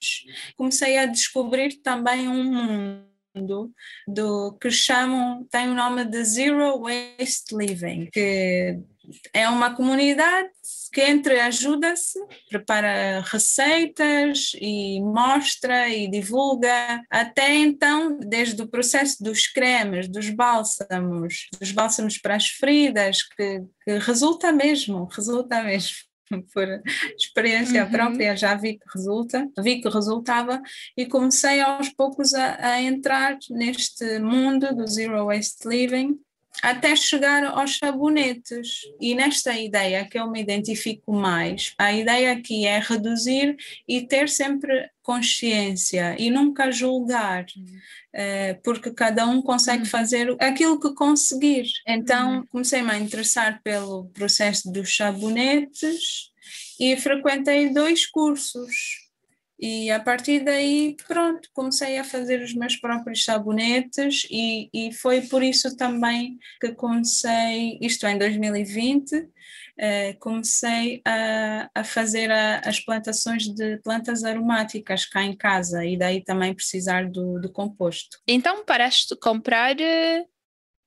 comecei 0.56 0.98
a 0.98 1.06
descobrir 1.06 1.82
também 1.82 2.28
um 2.28 2.44
mundo 2.44 3.17
do 4.08 4.58
que 4.60 4.70
chamam, 4.72 5.46
tem 5.52 5.70
o 5.70 5.74
nome 5.76 6.06
de 6.06 6.24
Zero 6.24 6.82
Waste 6.82 7.56
Living, 7.56 8.10
que 8.12 8.80
é 9.34 9.48
uma 9.48 9.74
comunidade 9.74 10.50
que 10.92 11.02
entre 11.02 11.40
ajuda-se, 11.40 12.20
prepara 12.50 13.22
receitas 13.26 14.52
e 14.60 15.00
mostra 15.02 15.90
e 15.90 16.10
divulga. 16.10 17.02
Até 17.10 17.56
então, 17.56 18.18
desde 18.20 18.62
o 18.62 18.68
processo 18.68 19.24
dos 19.24 19.48
cremes, 19.48 20.08
dos 20.08 20.30
bálsamos, 20.30 21.48
dos 21.60 21.72
bálsamos 21.72 22.18
para 22.18 22.36
as 22.36 22.48
feridas, 22.48 23.24
que, 23.24 23.64
que 23.84 23.98
resulta 24.00 24.52
mesmo, 24.52 25.06
resulta 25.06 25.64
mesmo. 25.64 26.07
por 26.54 26.68
experiência 27.16 27.86
uhum. 27.86 27.92
própria, 27.92 28.36
já 28.36 28.56
vi 28.56 28.78
que 28.78 28.86
resulta, 28.94 29.48
vi 29.60 29.82
que 29.82 29.90
resultava 29.90 30.62
e 30.96 31.06
comecei 31.06 31.62
aos 31.62 31.90
poucos 31.90 32.34
a, 32.34 32.74
a 32.74 32.82
entrar 32.82 33.38
neste 33.50 34.20
mundo 34.20 34.76
do 34.76 34.88
Zero 34.88 35.26
Waste 35.26 35.68
Living 35.68 36.20
até 36.62 36.96
chegar 36.96 37.44
aos 37.46 37.78
sabonetes. 37.78 38.82
E 39.00 39.16
nesta 39.16 39.58
ideia 39.58 40.08
que 40.08 40.20
eu 40.20 40.30
me 40.30 40.42
identifico 40.42 41.14
mais, 41.14 41.74
a 41.78 41.94
ideia 41.94 42.34
aqui 42.34 42.66
é 42.66 42.80
reduzir 42.80 43.56
e 43.88 44.02
ter 44.02 44.30
sempre 44.30 44.90
consciência 45.02 46.16
e 46.20 46.30
nunca 46.30 46.72
julgar, 46.72 47.46
uhum. 47.56 47.80
porque 48.64 48.92
cada 48.92 49.26
um 49.26 49.42
consegue 49.42 49.84
uhum. 49.84 49.90
fazer 49.90 50.36
aquilo 50.40 50.80
que 50.80 50.94
conseguir. 50.94 51.66
Então 51.88 52.38
uhum. 52.38 52.48
comecei-me 52.48 52.92
a 52.92 53.00
interessar 53.00 53.62
pelo 53.64 54.10
processo 54.10 54.72
dos 54.72 54.96
sabonetes 54.96 56.32
e 56.80 56.96
frequentei 56.98 57.70
dois 57.74 58.06
cursos 58.06 59.07
e 59.60 59.90
a 59.90 60.00
partir 60.00 60.44
daí, 60.44 60.96
pronto, 61.08 61.50
comecei 61.52 61.98
a 61.98 62.04
fazer 62.04 62.42
os 62.42 62.54
meus 62.54 62.76
próprios 62.76 63.24
sabonetes 63.24 64.28
e, 64.30 64.70
e 64.72 64.94
foi 64.94 65.22
por 65.22 65.42
isso 65.42 65.76
também 65.76 66.38
que 66.62 66.74
comecei, 66.74 67.80
isto 67.82 68.06
em 68.06 68.20
2020, 68.20 69.28
eh, 69.80 70.14
comecei 70.20 71.02
a, 71.04 71.70
a 71.74 71.84
fazer 71.84 72.32
a, 72.32 72.60
as 72.60 72.80
plantações 72.80 73.48
de 73.48 73.78
plantas 73.78 74.24
aromáticas 74.24 75.06
cá 75.06 75.24
em 75.24 75.36
casa 75.36 75.84
e 75.84 75.98
daí 75.98 76.24
também 76.24 76.54
precisar 76.54 77.10
do, 77.10 77.40
do 77.40 77.52
composto. 77.52 78.20
Então 78.28 78.64
paraste 78.64 79.16
de 79.16 79.20
comprar 79.20 79.80
eh, 79.80 80.24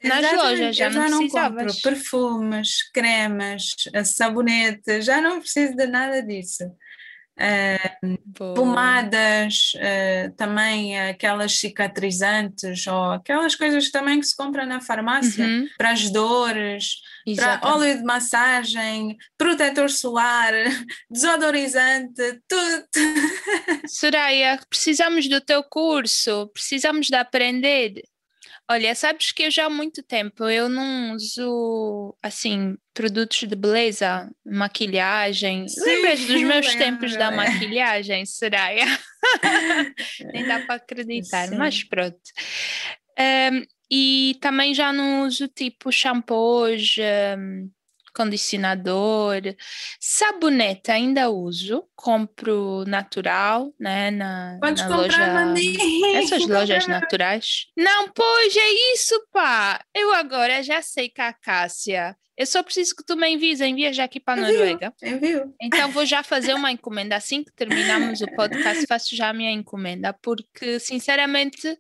nas 0.02 0.18
Exatamente, 0.18 0.36
lojas, 0.36 0.76
já, 0.76 0.90
já 0.90 1.08
não, 1.08 1.20
não 1.22 1.28
compro 1.28 1.82
perfumes, 1.82 2.88
cremas, 2.92 3.74
sabonetes, 4.04 5.04
já 5.04 5.20
não 5.20 5.40
preciso 5.40 5.74
de 5.74 5.86
nada 5.86 6.22
disso 6.22 6.64
uh, 7.40 8.54
pomadas, 8.54 9.72
uh, 9.76 10.32
também 10.36 10.98
aquelas 11.00 11.58
cicatrizantes 11.58 12.86
ou 12.86 13.12
aquelas 13.12 13.54
coisas 13.54 13.90
também 13.90 14.20
que 14.20 14.26
se 14.26 14.36
compra 14.36 14.66
na 14.66 14.80
farmácia 14.80 15.44
uhum. 15.44 15.66
para 15.78 15.92
as 15.92 16.10
dores, 16.10 16.96
para 17.36 17.60
óleo 17.62 17.96
de 17.96 18.04
massagem, 18.04 19.16
protetor 19.38 19.88
solar, 19.88 20.52
desodorizante, 21.10 22.40
tudo. 22.46 22.86
Soraya, 23.88 24.60
precisamos 24.68 25.28
do 25.28 25.40
teu 25.40 25.62
curso, 25.62 26.48
precisamos 26.52 27.06
de 27.06 27.16
aprender. 27.16 28.02
Olha, 28.70 28.94
sabes 28.94 29.32
que 29.32 29.42
eu 29.42 29.50
já 29.50 29.66
há 29.66 29.68
muito 29.68 30.00
tempo 30.00 30.48
eu 30.48 30.68
não 30.68 31.14
uso 31.16 32.16
assim 32.22 32.76
produtos 32.94 33.40
de 33.40 33.56
beleza, 33.56 34.30
maquilhagem. 34.46 35.66
Sim, 35.66 35.80
Lembras 35.84 36.20
dos 36.20 36.28
meus 36.44 36.66
lembro. 36.66 36.78
tempos 36.78 37.16
da 37.16 37.32
maquilhagem, 37.32 38.24
Soraya? 38.24 38.84
Nem 40.32 40.46
dá 40.46 40.60
para 40.60 40.76
acreditar, 40.76 41.48
Sim. 41.48 41.56
mas 41.56 41.82
pronto. 41.82 42.20
Um, 43.18 43.64
e 43.90 44.38
também 44.40 44.72
já 44.72 44.92
não 44.92 45.26
uso 45.26 45.48
tipo 45.48 45.90
shampoos, 45.90 46.94
um, 47.36 47.68
condicionador, 48.14 49.42
sabonete 49.98 50.90
ainda 50.90 51.30
uso, 51.30 51.84
compro 51.94 52.84
natural, 52.86 53.72
né, 53.78 54.10
na, 54.10 54.58
Pode 54.60 54.82
na 54.82 54.88
comprar 54.88 55.46
loja, 55.46 56.16
essas 56.16 56.46
lojas 56.46 56.86
naturais. 56.86 57.66
Não, 57.76 58.08
pois 58.10 58.56
é 58.56 58.94
isso, 58.94 59.14
pá. 59.32 59.82
Eu 59.94 60.12
agora 60.14 60.62
já 60.62 60.82
sei 60.82 61.08
que 61.08 61.20
a 61.20 61.32
Cássia 61.32 62.16
eu 62.40 62.46
só 62.46 62.62
preciso 62.62 62.96
que 62.96 63.04
tu 63.04 63.18
me 63.18 63.28
envies, 63.28 63.60
envias 63.60 63.94
já 63.94 64.04
aqui 64.04 64.18
para 64.18 64.40
a 64.40 64.46
Noruega. 64.46 64.94
Envio. 65.02 65.54
Então 65.60 65.90
vou 65.90 66.06
já 66.06 66.22
fazer 66.22 66.54
uma 66.54 66.72
encomenda. 66.72 67.14
Assim 67.14 67.44
que 67.44 67.52
terminarmos 67.52 68.22
o 68.22 68.26
podcast, 68.34 68.86
faço 68.86 69.14
já 69.14 69.28
a 69.28 69.32
minha 69.34 69.52
encomenda, 69.52 70.14
porque 70.22 70.80
sinceramente 70.80 71.78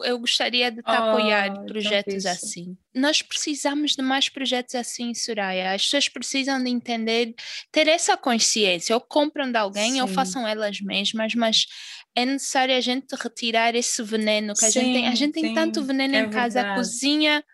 eu 0.00 0.18
gostaria 0.18 0.72
de 0.72 0.78
te 0.78 0.90
oh, 0.90 0.90
apoiar 0.90 1.52
projetos 1.66 2.26
assim. 2.26 2.76
Nós 2.92 3.22
precisamos 3.22 3.92
de 3.92 4.02
mais 4.02 4.28
projetos 4.28 4.74
assim, 4.74 5.14
Soraya. 5.14 5.72
As 5.72 5.84
pessoas 5.84 6.08
precisam 6.08 6.60
de 6.60 6.68
entender, 6.68 7.32
ter 7.70 7.86
essa 7.86 8.16
consciência. 8.16 8.96
Ou 8.96 9.00
compram 9.00 9.52
de 9.52 9.56
alguém 9.56 9.92
Sim. 9.92 10.00
ou 10.00 10.08
façam 10.08 10.48
elas 10.48 10.80
mesmas, 10.80 11.32
mas 11.36 11.66
é 12.12 12.26
necessário 12.26 12.76
a 12.76 12.80
gente 12.80 13.14
retirar 13.14 13.76
esse 13.76 14.02
veneno 14.02 14.52
que 14.54 14.64
a 14.64 14.70
sim, 14.72 14.80
gente 14.80 14.94
tem. 14.94 15.06
A 15.06 15.14
gente 15.14 15.34
sim, 15.34 15.42
tem 15.42 15.54
tanto 15.54 15.84
veneno 15.84 16.16
é 16.16 16.22
em 16.22 16.28
casa, 16.28 16.54
verdade. 16.54 16.72
a 16.72 16.74
cozinha 16.74 17.44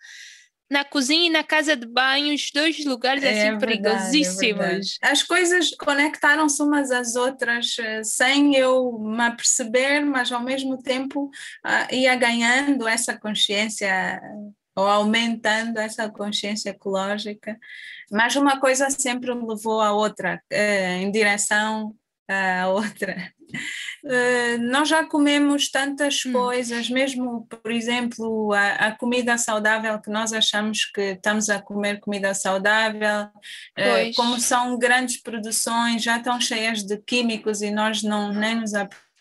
na 0.70 0.84
cozinha 0.84 1.26
e 1.26 1.30
na 1.30 1.42
casa 1.42 1.74
de 1.74 1.86
banho, 1.86 2.34
os 2.34 2.50
dois 2.52 2.84
lugares 2.84 3.24
é 3.24 3.30
assim 3.30 3.58
verdade, 3.58 3.66
perigosíssimos. 3.66 4.98
É 5.02 5.08
As 5.10 5.22
coisas 5.22 5.70
conectaram-se 5.70 6.62
umas 6.62 6.90
às 6.90 7.16
outras 7.16 7.76
eh, 7.78 8.04
sem 8.04 8.54
eu 8.54 8.98
me 8.98 9.22
aperceber, 9.22 10.04
mas 10.04 10.30
ao 10.30 10.42
mesmo 10.42 10.76
tempo 10.82 11.30
uh, 11.64 11.94
ia 11.94 12.14
ganhando 12.16 12.86
essa 12.86 13.18
consciência 13.18 14.20
ou 14.76 14.86
aumentando 14.86 15.78
essa 15.78 16.08
consciência 16.08 16.70
ecológica. 16.70 17.58
Mas 18.12 18.36
uma 18.36 18.60
coisa 18.60 18.90
sempre 18.90 19.32
levou 19.32 19.80
a 19.80 19.92
outra, 19.92 20.40
uh, 20.52 21.02
em 21.02 21.10
direção 21.10 21.94
à 22.28 22.68
outra. 22.68 23.32
Uh, 24.04 24.58
nós 24.70 24.88
já 24.88 25.04
comemos 25.04 25.70
tantas 25.70 26.24
hum. 26.26 26.32
coisas, 26.32 26.90
mesmo, 26.90 27.46
por 27.46 27.72
exemplo, 27.72 28.52
a, 28.52 28.88
a, 28.88 28.92
comida 28.92 29.38
saudável 29.38 29.98
que 30.00 30.10
nós 30.10 30.32
achamos 30.32 30.84
que 30.84 31.12
estamos 31.12 31.48
a 31.48 31.60
comer 31.60 31.98
comida 32.00 32.34
saudável, 32.34 33.24
uh, 33.24 34.14
como 34.14 34.38
são 34.38 34.78
grandes 34.78 35.20
produções, 35.22 36.02
já 36.02 36.18
estão 36.18 36.38
cheias 36.40 36.82
de 36.82 36.98
químicos 36.98 37.62
e 37.62 37.70
nós 37.70 38.02
não 38.02 38.32
nem 38.32 38.56
nos 38.56 38.74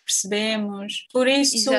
percebemos. 0.07 1.05
Por 1.11 1.27
isso, 1.27 1.69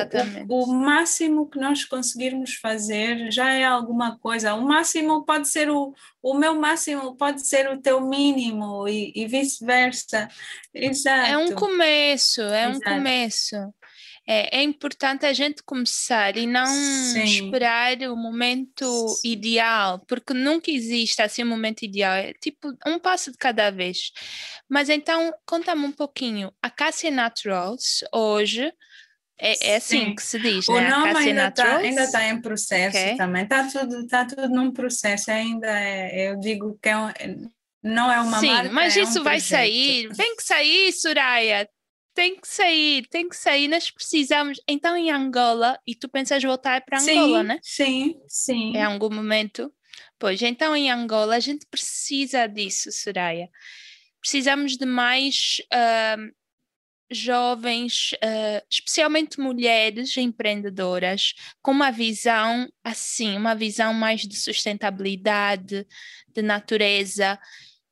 o, 0.47 0.63
o, 0.63 0.67
máximo 0.67 1.49
que 1.49 1.59
nós 1.59 1.83
conseguirmos 1.83 2.53
fazer 2.53 3.31
já 3.31 3.51
é 3.51 3.65
alguma 3.65 4.17
coisa. 4.19 4.53
O 4.53 4.61
máximo 4.61 5.25
pode 5.25 5.47
ser 5.47 5.69
o, 5.71 5.93
o 6.21 6.35
meu 6.35 6.53
máximo, 6.53 7.15
pode 7.17 7.45
ser 7.45 7.67
o 7.69 7.81
teu 7.81 7.99
mínimo 7.99 8.87
e, 8.87 9.11
e 9.15 9.25
vice-versa. 9.25 10.29
Exato. 10.73 11.31
É 11.31 11.37
um 11.37 11.55
começo, 11.55 12.41
é 12.41 12.69
Exato. 12.69 12.77
um 12.77 12.93
começo 12.93 13.55
é, 14.31 14.59
é 14.59 14.61
importante 14.61 15.25
a 15.25 15.33
gente 15.33 15.63
começar 15.63 16.37
e 16.37 16.45
não 16.45 16.67
Sim. 16.67 17.23
esperar 17.23 17.97
o 18.03 18.15
momento 18.15 18.85
ideal, 19.25 20.05
porque 20.07 20.35
nunca 20.35 20.69
existe 20.69 21.19
assim 21.19 21.43
um 21.43 21.47
momento 21.47 21.81
ideal, 21.81 22.13
é 22.13 22.33
tipo 22.33 22.71
um 22.85 22.99
passo 22.99 23.31
de 23.31 23.39
cada 23.39 23.71
vez. 23.71 24.11
Mas 24.69 24.87
então, 24.87 25.33
conta-me 25.47 25.83
um 25.83 25.91
pouquinho, 25.91 26.53
a 26.61 26.69
Cassia 26.69 27.09
Naturals 27.09 28.03
hoje 28.13 28.71
é, 29.41 29.71
é 29.71 29.75
assim 29.77 30.05
Sim. 30.05 30.15
que 30.15 30.21
se 30.21 30.37
diz, 30.37 30.67
o 30.67 30.79
né? 30.79 30.89
nome 30.91 31.17
ainda 31.17 31.47
está 31.47 31.77
ainda 31.77 32.11
tá 32.11 32.27
em 32.27 32.39
processo 32.39 32.97
okay. 32.99 33.17
também, 33.17 33.43
está 33.43 33.63
tudo, 33.63 34.07
tá 34.07 34.25
tudo 34.25 34.47
num 34.47 34.71
processo, 34.71 35.31
ainda 35.31 35.67
é, 35.67 36.29
eu 36.29 36.39
digo 36.39 36.77
que 36.79 36.89
é 36.89 36.97
um, 36.97 37.11
não 37.81 38.11
é 38.11 38.19
uma 38.19 38.39
Sim, 38.39 38.51
marca, 38.51 38.71
mas 38.73 38.95
é 38.95 39.01
isso 39.01 39.21
um 39.21 39.23
vai 39.23 39.37
projeto. 39.37 39.49
sair, 39.49 40.09
tem 40.15 40.35
que 40.35 40.43
sair, 40.43 40.91
Soraya, 40.93 41.67
tem 42.19 42.35
que 42.35 42.47
sair, 42.49 43.07
tem 43.07 43.29
que 43.29 43.35
sair, 43.37 43.69
nós 43.69 43.89
precisamos. 43.89 44.59
Então, 44.67 44.97
em 44.97 45.09
Angola, 45.09 45.79
e 45.87 45.95
tu 45.95 46.09
pensas 46.09 46.43
voltar 46.43 46.83
para 46.83 46.99
Angola, 46.99 47.39
sim, 47.39 47.47
né? 47.47 47.59
Sim, 47.63 48.21
sim. 48.27 48.73
Em 48.75 48.83
algum 48.83 49.09
momento. 49.09 49.73
Pois, 50.19 50.41
então 50.41 50.75
em 50.75 50.91
Angola 50.91 51.37
a 51.37 51.39
gente 51.39 51.65
precisa 51.65 52.45
disso, 52.45 52.91
Soraya. 52.91 53.49
Precisamos 54.19 54.75
de 54.75 54.85
mais 54.85 55.61
uh, 55.73 56.29
jovens, 57.09 58.11
uh, 58.15 58.65
especialmente 58.69 59.39
mulheres 59.39 60.17
empreendedoras, 60.17 61.33
com 61.61 61.71
uma 61.71 61.89
visão 61.89 62.67
assim, 62.83 63.37
uma 63.37 63.55
visão 63.55 63.93
mais 63.93 64.27
de 64.27 64.35
sustentabilidade, 64.35 65.87
de 66.27 66.41
natureza, 66.41 67.39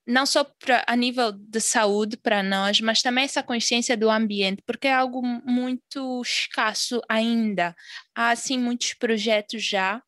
não 0.08 0.26
só 0.26 0.43
pra, 0.43 0.86
a 0.88 0.96
nível 0.96 1.34
de 1.34 1.60
saúde 1.60 2.15
para 2.15 2.41
nós, 2.41 2.80
mas 2.80 3.02
também 3.02 3.26
essa 3.26 3.43
consciência 3.43 3.98
do 3.98 4.10
ambiente, 4.10 4.63
porque 4.65 4.88
é 4.88 4.93
algo 4.93 5.22
muito 5.22 6.22
escasso 6.22 7.02
ainda. 7.10 7.76
Há, 8.15 8.32
assim, 8.32 8.58
muitos 8.58 8.93
projetos 8.93 9.62
já, 9.63 10.02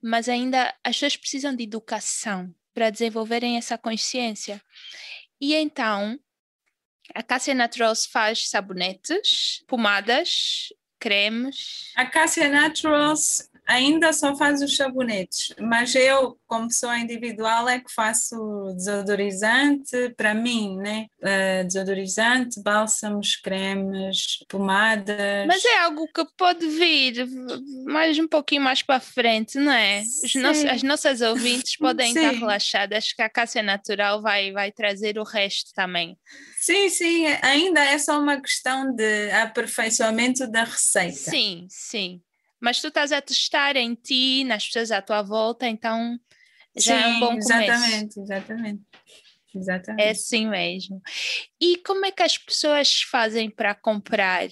mas 0.00 0.28
ainda 0.28 0.72
as 0.84 0.96
pessoas 0.96 1.16
precisam 1.16 1.56
de 1.56 1.64
educação 1.64 2.54
para 2.72 2.88
desenvolverem 2.88 3.56
essa 3.56 3.76
consciência. 3.76 4.62
E 5.40 5.54
então, 5.54 6.18
a 7.12 7.22
Cássia 7.22 7.54
Naturals 7.54 8.06
faz 8.06 8.48
sabonetes, 8.48 9.64
pomadas, 9.66 10.68
cremes. 11.00 11.90
A 11.96 12.06
Cássia 12.06 12.48
Naturals 12.48 13.50
ainda 13.72 14.12
só 14.12 14.36
faz 14.36 14.62
os 14.62 14.76
sabonetes, 14.76 15.54
mas 15.58 15.94
eu, 15.94 16.38
como 16.46 16.68
pessoa 16.68 16.98
individual, 16.98 17.68
é 17.68 17.80
que 17.80 17.92
faço 17.92 18.36
desodorizante 18.76 20.10
para 20.16 20.34
mim, 20.34 20.76
né? 20.76 21.06
Uh, 21.20 21.66
desodorizante, 21.66 22.62
bálsamos, 22.62 23.36
cremes, 23.36 24.44
pomadas. 24.48 25.46
Mas 25.46 25.64
é 25.64 25.78
algo 25.78 26.06
que 26.08 26.24
pode 26.36 26.66
vir 26.68 27.26
mais 27.84 28.18
um 28.18 28.28
pouquinho 28.28 28.62
mais 28.62 28.82
para 28.82 29.00
frente, 29.00 29.58
não 29.58 29.72
é? 29.72 30.02
Nossos, 30.36 30.64
as 30.64 30.82
nossas 30.82 31.20
ouvintes 31.20 31.76
podem 31.78 32.12
Sim. 32.12 32.18
estar 32.18 32.38
relaxadas 32.38 33.12
que 33.12 33.22
a 33.22 33.28
Cássia 33.28 33.62
Natural 33.62 34.20
vai, 34.20 34.52
vai 34.52 34.70
trazer 34.70 35.18
o 35.18 35.24
resto 35.24 35.72
também. 35.74 36.16
Sim, 36.60 36.88
sim, 36.88 37.26
ainda 37.42 37.82
é 37.82 37.98
só 37.98 38.20
uma 38.20 38.40
questão 38.40 38.94
de 38.94 39.30
aperfeiçoamento 39.30 40.46
da 40.46 40.64
receita. 40.64 41.30
Sim, 41.30 41.66
sim. 41.68 42.20
Mas 42.62 42.80
tu 42.80 42.86
estás 42.86 43.10
a 43.10 43.20
testar 43.20 43.74
em 43.74 43.92
ti, 43.94 44.44
nas 44.44 44.66
pessoas 44.66 44.92
à 44.92 45.02
tua 45.02 45.20
volta, 45.20 45.66
então 45.66 46.16
já 46.76 46.96
sim, 46.96 47.02
é 47.02 47.06
um 47.08 47.20
bom 47.20 47.38
começo. 47.38 47.52
Exatamente, 47.52 48.20
exatamente. 48.20 48.82
Exatamente. 49.54 50.02
É 50.02 50.10
assim 50.10 50.48
mesmo. 50.48 51.02
E 51.60 51.76
como 51.78 52.06
é 52.06 52.12
que 52.12 52.22
as 52.22 52.38
pessoas 52.38 53.02
fazem 53.02 53.50
para 53.50 53.74
comprar? 53.74 54.48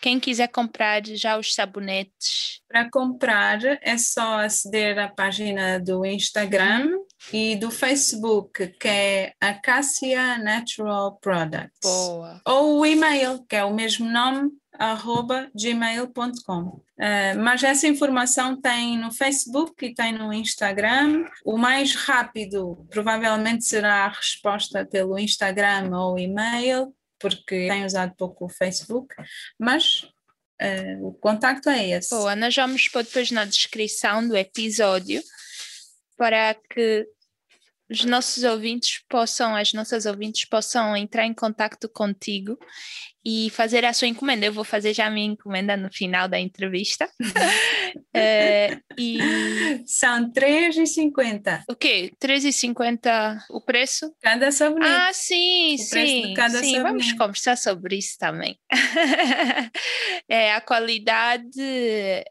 Quem 0.00 0.20
quiser 0.20 0.48
comprar 0.48 1.04
já 1.06 1.38
os 1.38 1.54
sabonetes? 1.54 2.60
Para 2.68 2.88
comprar 2.90 3.58
é 3.82 3.96
só 3.96 4.40
aceder 4.40 4.98
à 4.98 5.08
página 5.08 5.80
do 5.80 6.04
Instagram 6.04 6.88
e 7.32 7.56
do 7.56 7.70
Facebook, 7.70 8.68
que 8.78 8.88
é 8.88 9.32
Acacia 9.40 10.38
Natural 10.38 11.18
Products. 11.20 11.80
Boa. 11.82 12.40
Ou 12.44 12.80
o 12.80 12.86
e-mail, 12.86 13.44
que 13.48 13.56
é 13.56 13.64
o 13.64 13.74
mesmo 13.74 14.08
nome, 14.08 14.50
arroba 14.78 15.50
gmail.com. 15.54 16.62
Uh, 16.62 16.82
eh, 16.98 17.34
mas 17.34 17.62
essa 17.64 17.86
informação 17.86 18.60
tem 18.60 18.96
no 18.96 19.10
Facebook 19.10 19.84
e 19.84 19.92
tem 19.92 20.12
no 20.12 20.32
Instagram. 20.32 21.24
O 21.44 21.58
mais 21.58 21.94
rápido 21.94 22.86
provavelmente 22.88 23.64
será 23.64 24.04
a 24.04 24.08
resposta 24.08 24.86
pelo 24.86 25.18
Instagram 25.18 25.90
ou 25.96 26.18
e-mail, 26.18 26.94
porque 27.18 27.66
tenho 27.68 27.86
usado 27.86 28.14
pouco 28.16 28.46
o 28.46 28.48
Facebook, 28.48 29.14
mas 29.58 30.04
uh, 30.62 31.08
o 31.08 31.12
contacto 31.12 31.68
é 31.68 31.90
esse. 31.90 32.10
Boa, 32.10 32.36
nós 32.36 32.54
vamos 32.54 32.88
pôr 32.88 33.02
depois 33.02 33.32
na 33.32 33.44
descrição 33.44 34.26
do 34.26 34.36
episódio 34.36 35.20
para 36.18 36.54
que 36.68 37.06
os 37.90 38.04
nossos 38.04 38.44
ouvintes 38.44 39.02
possam, 39.08 39.56
as 39.56 39.72
nossas 39.72 40.04
ouvintes 40.04 40.44
possam 40.44 40.94
entrar 40.94 41.24
em 41.24 41.32
contato 41.32 41.88
contigo 41.88 42.58
e 43.24 43.50
fazer 43.50 43.84
a 43.84 43.92
sua 43.92 44.08
encomenda. 44.08 44.44
Eu 44.44 44.52
vou 44.52 44.64
fazer 44.64 44.92
já 44.92 45.06
a 45.06 45.10
minha 45.10 45.32
encomenda 45.32 45.76
no 45.76 45.90
final 45.90 46.28
da 46.28 46.38
entrevista. 46.38 47.08
é, 48.14 48.78
e... 48.98 49.18
São 49.86 50.24
R$3,50. 50.24 51.64
O 51.68 51.74
quê? 51.74 52.12
R$3,50 52.22 53.38
o 53.50 53.60
preço? 53.60 54.14
Cada 54.20 54.52
sabonete. 54.52 54.90
Ah, 54.90 55.10
sim, 55.12 55.74
o 55.74 55.78
sim. 55.78 56.34
cada 56.34 56.60
sim, 56.60 56.82
vamos 56.82 57.12
conversar 57.12 57.56
sobre 57.56 57.96
isso 57.96 58.18
também. 58.18 58.58
é, 60.28 60.52
a 60.52 60.60
qualidade 60.60 61.60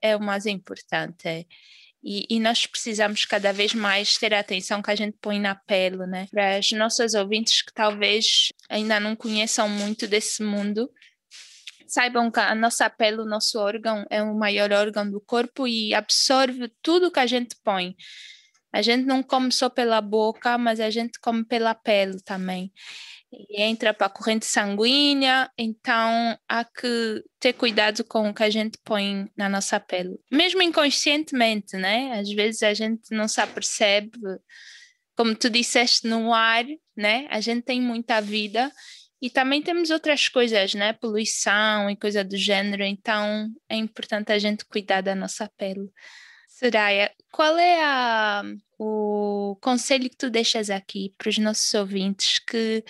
é 0.01 0.15
o 0.15 0.21
mais 0.21 0.45
importante. 0.45 1.47
E, 2.03 2.25
e, 2.29 2.39
nós 2.39 2.65
precisamos 2.65 3.25
cada 3.25 3.51
vez 3.51 3.73
mais 3.73 4.17
ter 4.17 4.33
a 4.33 4.39
atenção 4.39 4.81
que 4.81 4.91
a 4.91 4.95
gente 4.95 5.17
põe 5.19 5.39
na 5.39 5.55
pele, 5.55 6.05
né? 6.05 6.27
Para 6.31 6.57
as 6.57 6.71
nossas 6.71 7.13
ouvintes 7.13 7.61
que 7.61 7.73
talvez 7.73 8.49
ainda 8.69 8.99
não 8.99 9.15
conheçam 9.15 9.67
muito 9.67 10.07
desse 10.07 10.43
mundo, 10.43 10.89
saibam 11.87 12.29
que 12.31 12.39
a 12.39 12.53
nossa 12.53 12.89
pele, 12.89 13.21
o 13.21 13.25
nosso 13.25 13.59
órgão, 13.59 14.05
é 14.09 14.21
o 14.21 14.35
maior 14.35 14.71
órgão 14.71 15.09
do 15.09 15.19
corpo 15.19 15.67
e 15.67 15.93
absorve 15.93 16.71
tudo 16.81 17.11
que 17.11 17.19
a 17.19 17.25
gente 17.25 17.55
põe. 17.63 17.95
A 18.71 18.81
gente 18.81 19.05
não 19.05 19.23
come 19.23 19.51
só 19.51 19.69
pela 19.69 19.99
boca, 19.99 20.57
mas 20.57 20.79
a 20.79 20.89
gente 20.89 21.19
come 21.19 21.43
pela 21.43 21.73
pele 21.73 22.21
também 22.23 22.71
e 23.31 23.61
entra 23.61 23.93
para 23.93 24.07
a 24.07 24.09
corrente 24.09 24.45
sanguínea, 24.45 25.51
então 25.57 26.37
há 26.47 26.63
que 26.63 27.23
ter 27.39 27.53
cuidado 27.53 28.03
com 28.03 28.29
o 28.29 28.33
que 28.33 28.43
a 28.43 28.49
gente 28.49 28.77
põe 28.83 29.29
na 29.35 29.49
nossa 29.49 29.79
pele, 29.79 30.17
mesmo 30.31 30.61
inconscientemente, 30.61 31.75
né? 31.75 32.19
Às 32.19 32.29
vezes 32.29 32.63
a 32.63 32.73
gente 32.73 33.11
não 33.11 33.27
se 33.27 33.41
apercebe, 33.41 34.11
como 35.15 35.35
tu 35.35 35.49
disseste 35.49 36.07
no 36.07 36.33
ar, 36.33 36.63
né? 36.95 37.27
A 37.29 37.41
gente 37.41 37.63
tem 37.63 37.81
muita 37.81 38.21
vida 38.21 38.71
e 39.21 39.29
também 39.29 39.61
temos 39.61 39.89
outras 39.89 40.29
coisas, 40.29 40.73
né? 40.73 40.93
Poluição 40.93 41.89
e 41.89 41.97
coisa 41.97 42.23
do 42.23 42.37
gênero, 42.37 42.83
então 42.83 43.49
é 43.67 43.75
importante 43.75 44.31
a 44.31 44.39
gente 44.39 44.63
cuidar 44.65 45.01
da 45.01 45.15
nossa 45.15 45.51
pele. 45.57 45.91
Soraya, 46.47 47.11
qual 47.31 47.57
é 47.57 47.83
a, 47.83 48.43
o 48.79 49.57
conselho 49.61 50.09
que 50.09 50.17
tu 50.17 50.29
deixas 50.29 50.69
aqui 50.69 51.13
para 51.17 51.29
os 51.29 51.37
nossos 51.37 51.73
ouvintes 51.73 52.39
que 52.39 52.83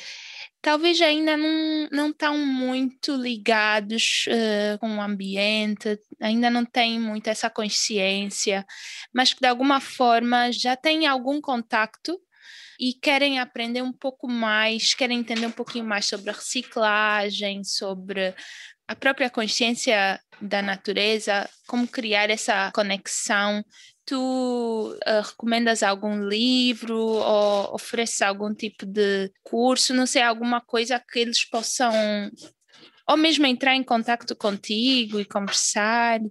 talvez 0.61 0.99
ainda 1.01 1.37
não, 1.37 1.87
não 1.91 2.09
estão 2.09 2.37
muito 2.37 3.15
ligados 3.15 4.25
uh, 4.27 4.77
com 4.79 4.97
o 4.97 5.01
ambiente, 5.01 5.97
ainda 6.21 6.49
não 6.49 6.65
têm 6.65 6.99
muito 6.99 7.27
essa 7.29 7.49
consciência, 7.49 8.65
mas 9.13 9.33
que 9.33 9.39
de 9.39 9.47
alguma 9.47 9.79
forma 9.79 10.51
já 10.51 10.75
têm 10.75 11.07
algum 11.07 11.39
contato 11.39 12.19
e 12.79 12.93
querem 12.93 13.39
aprender 13.39 13.81
um 13.81 13.93
pouco 13.93 14.27
mais, 14.27 14.93
querem 14.93 15.19
entender 15.19 15.47
um 15.47 15.51
pouquinho 15.51 15.85
mais 15.85 16.05
sobre 16.05 16.29
a 16.29 16.33
reciclagem, 16.33 17.63
sobre 17.63 18.35
a 18.87 18.95
própria 18.95 19.29
consciência 19.29 20.19
da 20.41 20.61
natureza, 20.61 21.49
como 21.67 21.87
criar 21.87 22.29
essa 22.29 22.71
conexão. 22.73 23.63
Tu 24.07 24.15
uh, 24.15 25.21
recomendas 25.21 25.83
algum 25.83 26.25
livro 26.25 26.97
ou 26.97 27.75
ofereces 27.75 28.21
algum 28.21 28.53
tipo 28.53 28.85
de 28.85 29.29
curso, 29.43 29.93
não 29.93 30.05
sei, 30.05 30.21
alguma 30.21 30.61
coisa 30.61 30.97
que 30.97 31.19
eles 31.19 31.43
possam 31.43 31.91
ou 33.05 33.17
mesmo 33.17 33.45
entrar 33.45 33.75
em 33.75 33.83
contato 33.83 34.33
contigo 34.35 35.19
e 35.19 35.25
conversar, 35.25 36.21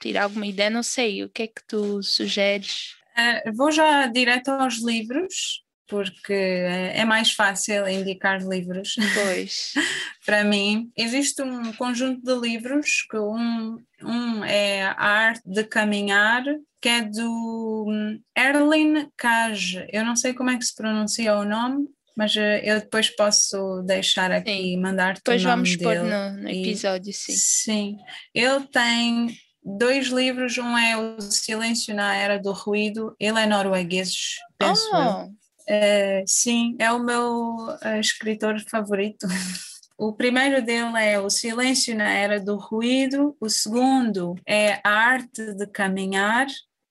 tirar 0.00 0.24
alguma 0.24 0.46
ideia, 0.46 0.70
não 0.70 0.82
sei, 0.82 1.22
o 1.22 1.28
que 1.28 1.42
é 1.42 1.46
que 1.46 1.62
tu 1.66 2.02
sugeres? 2.02 2.94
Uh, 3.16 3.54
vou 3.54 3.70
já 3.70 4.06
direto 4.06 4.48
aos 4.48 4.78
livros 4.82 5.62
porque 5.90 6.32
é 6.32 7.04
mais 7.04 7.32
fácil 7.32 7.86
indicar 7.88 8.40
livros. 8.46 8.94
Pois. 9.12 9.74
Para 10.24 10.44
mim, 10.44 10.92
existe 10.96 11.42
um 11.42 11.72
conjunto 11.72 12.22
de 12.22 12.40
livros 12.40 13.04
que 13.10 13.18
um, 13.18 13.76
um 14.00 14.44
é 14.44 14.84
A 14.84 15.04
Arte 15.04 15.42
de 15.44 15.64
Caminhar, 15.64 16.44
que 16.80 16.88
é 16.88 17.02
do 17.02 17.86
hum, 17.88 18.20
Erlin 18.36 19.08
Kaj. 19.16 19.86
Eu 19.92 20.04
não 20.04 20.16
sei 20.16 20.32
como 20.32 20.50
é 20.50 20.58
que 20.58 20.64
se 20.64 20.74
pronuncia 20.74 21.36
o 21.36 21.44
nome, 21.44 21.86
mas 22.16 22.36
eh, 22.36 22.62
eu 22.64 22.80
depois 22.80 23.08
posso 23.10 23.82
deixar 23.82 24.32
aqui 24.32 24.50
e 24.50 24.76
mandar-te 24.76 25.28
o 25.28 25.32
nome 25.32 25.42
vamos 25.42 25.76
dele. 25.76 25.78
Depois 25.78 25.98
vamos 25.98 26.36
pôr 26.36 26.42
no, 26.42 26.48
episódio, 26.48 27.12
sim. 27.12 27.32
Sim. 27.32 27.96
Ele 28.34 28.66
tem 28.66 29.36
dois 29.62 30.08
livros, 30.08 30.56
um 30.58 30.76
é 30.76 30.96
O 30.96 31.20
Silêncio 31.20 31.94
na 31.94 32.14
Era 32.14 32.38
do 32.38 32.52
Ruído, 32.52 33.14
ele 33.18 33.40
é 33.40 33.46
norueguês, 33.46 34.36
penso 34.58 34.88
oh. 34.92 34.96
eu. 34.96 35.40
É, 35.68 36.24
sim, 36.26 36.74
é 36.80 36.90
o 36.90 36.98
meu 36.98 37.54
uh, 37.56 38.00
escritor 38.00 38.60
favorito. 38.68 39.26
O 40.02 40.14
primeiro 40.14 40.64
dele 40.64 40.98
é 40.98 41.20
O 41.20 41.28
Silêncio 41.28 41.94
na 41.94 42.10
Era 42.10 42.40
do 42.40 42.56
Ruído, 42.56 43.36
o 43.38 43.50
segundo 43.50 44.34
é 44.46 44.80
A 44.82 44.92
Arte 44.92 45.54
de 45.54 45.66
Caminhar, 45.66 46.46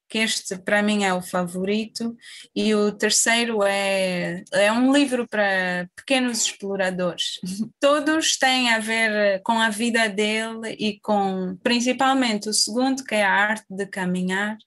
que 0.10 0.18
este 0.18 0.58
para 0.58 0.82
mim 0.82 1.04
é 1.04 1.14
o 1.14 1.22
favorito, 1.22 2.16
e 2.56 2.74
o 2.74 2.92
terceiro 2.92 3.64
é, 3.64 4.44
é 4.54 4.72
um 4.72 4.92
livro 4.92 5.28
para 5.28 5.88
pequenos 5.96 6.46
exploradores. 6.46 7.40
Todos 7.80 8.38
têm 8.38 8.70
a 8.74 8.80
ver 8.80 9.42
com 9.44 9.60
a 9.60 9.70
vida 9.70 10.10
dele 10.10 10.76
e 10.80 11.00
com, 11.00 11.58
principalmente 11.62 12.50
o 12.50 12.54
segundo, 12.54 13.04
que 13.04 13.16
é 13.16 13.24
a 13.24 13.32
arte 13.32 13.66
de 13.70 13.86
caminhar, 13.86 14.58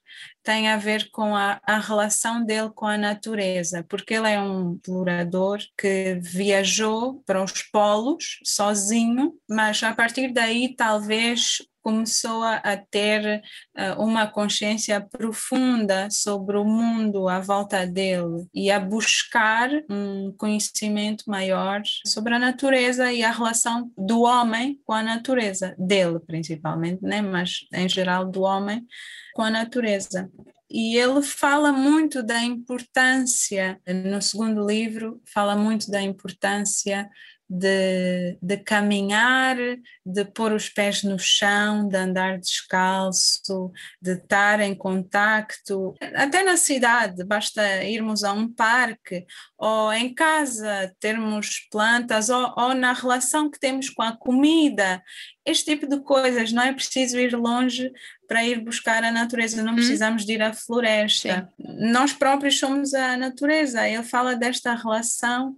tem 0.43 0.67
a 0.67 0.77
ver 0.77 1.09
com 1.11 1.35
a, 1.35 1.59
a, 1.63 1.79
relação 1.79 2.43
dele 2.43 2.69
com 2.75 2.85
a 2.85 2.97
natureza, 2.97 3.83
porque 3.87 4.13
ele 4.13 4.29
é 4.29 4.39
um 4.39 4.75
explorador 4.75 5.59
que 5.77 6.19
viajou 6.21 7.23
para 7.25 7.41
os 7.41 7.63
polos 7.63 8.39
sozinho, 8.43 9.33
mas 9.49 9.81
a 9.81 9.93
partir 9.93 10.33
daí 10.33 10.75
talvez 10.75 11.59
começou 11.83 12.43
a, 12.43 12.77
ter 12.77 13.43
uh, 13.77 14.01
uma 14.01 14.25
consciência 14.25 15.01
profunda 15.01 16.09
sobre 16.09 16.57
o 16.57 16.63
mundo 16.63 17.27
à 17.27 17.39
volta 17.39 17.85
dele 17.85 18.47
e 18.53 18.71
a 18.71 18.79
buscar 18.79 19.69
um 19.89 20.31
conhecimento 20.37 21.25
maior 21.27 21.81
sobre 22.07 22.33
a 22.33 22.39
natureza 22.39 23.11
e 23.11 23.21
a 23.21 23.31
relação 23.31 23.91
do 23.97 24.21
homem 24.21 24.79
com 24.85 24.93
a 24.93 25.03
natureza, 25.03 25.75
dele 25.77 26.19
principalmente, 26.25 27.03
né? 27.03 27.21
mas 27.21 27.67
em 27.73 27.89
geral 27.89 28.25
do 28.25 28.41
homem 28.41 28.87
com 29.35 29.41
a 29.41 29.49
natureza. 29.49 30.31
E 30.69 30.97
ele 30.97 31.21
fala 31.21 31.71
muito 31.71 32.23
da 32.23 32.41
importância, 32.41 33.79
no 34.09 34.19
segundo 34.21 34.65
livro, 34.65 35.21
fala 35.31 35.55
muito 35.55 35.91
da 35.91 36.01
importância 36.01 37.07
de, 37.53 38.35
de 38.41 38.57
caminhar, 38.57 39.55
de 40.03 40.25
pôr 40.25 40.51
os 40.51 40.69
pés 40.69 41.03
no 41.03 41.19
chão, 41.19 41.87
de 41.87 41.95
andar 41.95 42.39
descalço, 42.39 43.71
de 44.01 44.13
estar 44.13 44.59
em 44.59 44.73
contacto, 44.73 45.93
até 46.15 46.41
na 46.43 46.57
cidade, 46.57 47.23
basta 47.23 47.83
irmos 47.83 48.23
a 48.23 48.33
um 48.33 48.51
parque 48.51 49.25
ou 49.55 49.93
em 49.93 50.13
casa 50.13 50.91
termos 50.99 51.67
plantas 51.71 52.29
ou, 52.29 52.53
ou 52.57 52.73
na 52.73 52.91
relação 52.91 53.51
que 53.51 53.59
temos 53.59 53.87
com 53.89 54.01
a 54.01 54.17
comida, 54.17 55.03
este 55.45 55.71
tipo 55.71 55.87
de 55.87 55.99
coisas, 56.01 56.51
não 56.51 56.63
é 56.63 56.73
preciso 56.73 57.19
ir 57.19 57.35
longe 57.35 57.91
para 58.27 58.45
ir 58.45 58.61
buscar 58.61 59.03
a 59.03 59.11
natureza, 59.11 59.61
não 59.61 59.73
hum. 59.73 59.75
precisamos 59.75 60.25
de 60.25 60.33
ir 60.33 60.41
à 60.41 60.53
floresta. 60.53 61.51
Sim. 61.57 61.91
Nós 61.91 62.13
próprios 62.13 62.57
somos 62.57 62.93
a 62.93 63.17
natureza. 63.17 63.87
Ele 63.87 64.03
fala 64.03 64.35
desta 64.35 64.73
relação 64.73 65.55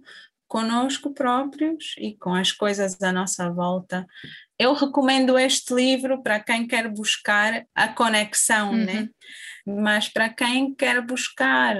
conosco 0.48 1.12
próprios 1.12 1.94
e 1.98 2.16
com 2.16 2.34
as 2.34 2.52
coisas 2.52 3.00
à 3.02 3.12
nossa 3.12 3.50
volta. 3.50 4.06
Eu 4.58 4.72
recomendo 4.74 5.38
este 5.38 5.74
livro 5.74 6.22
para 6.22 6.40
quem 6.40 6.66
quer 6.66 6.88
buscar 6.88 7.66
a 7.74 7.88
conexão, 7.88 8.70
uhum. 8.70 8.84
né? 8.84 9.08
Mas 9.66 10.08
para 10.08 10.28
quem 10.28 10.74
quer 10.74 11.00
buscar 11.00 11.76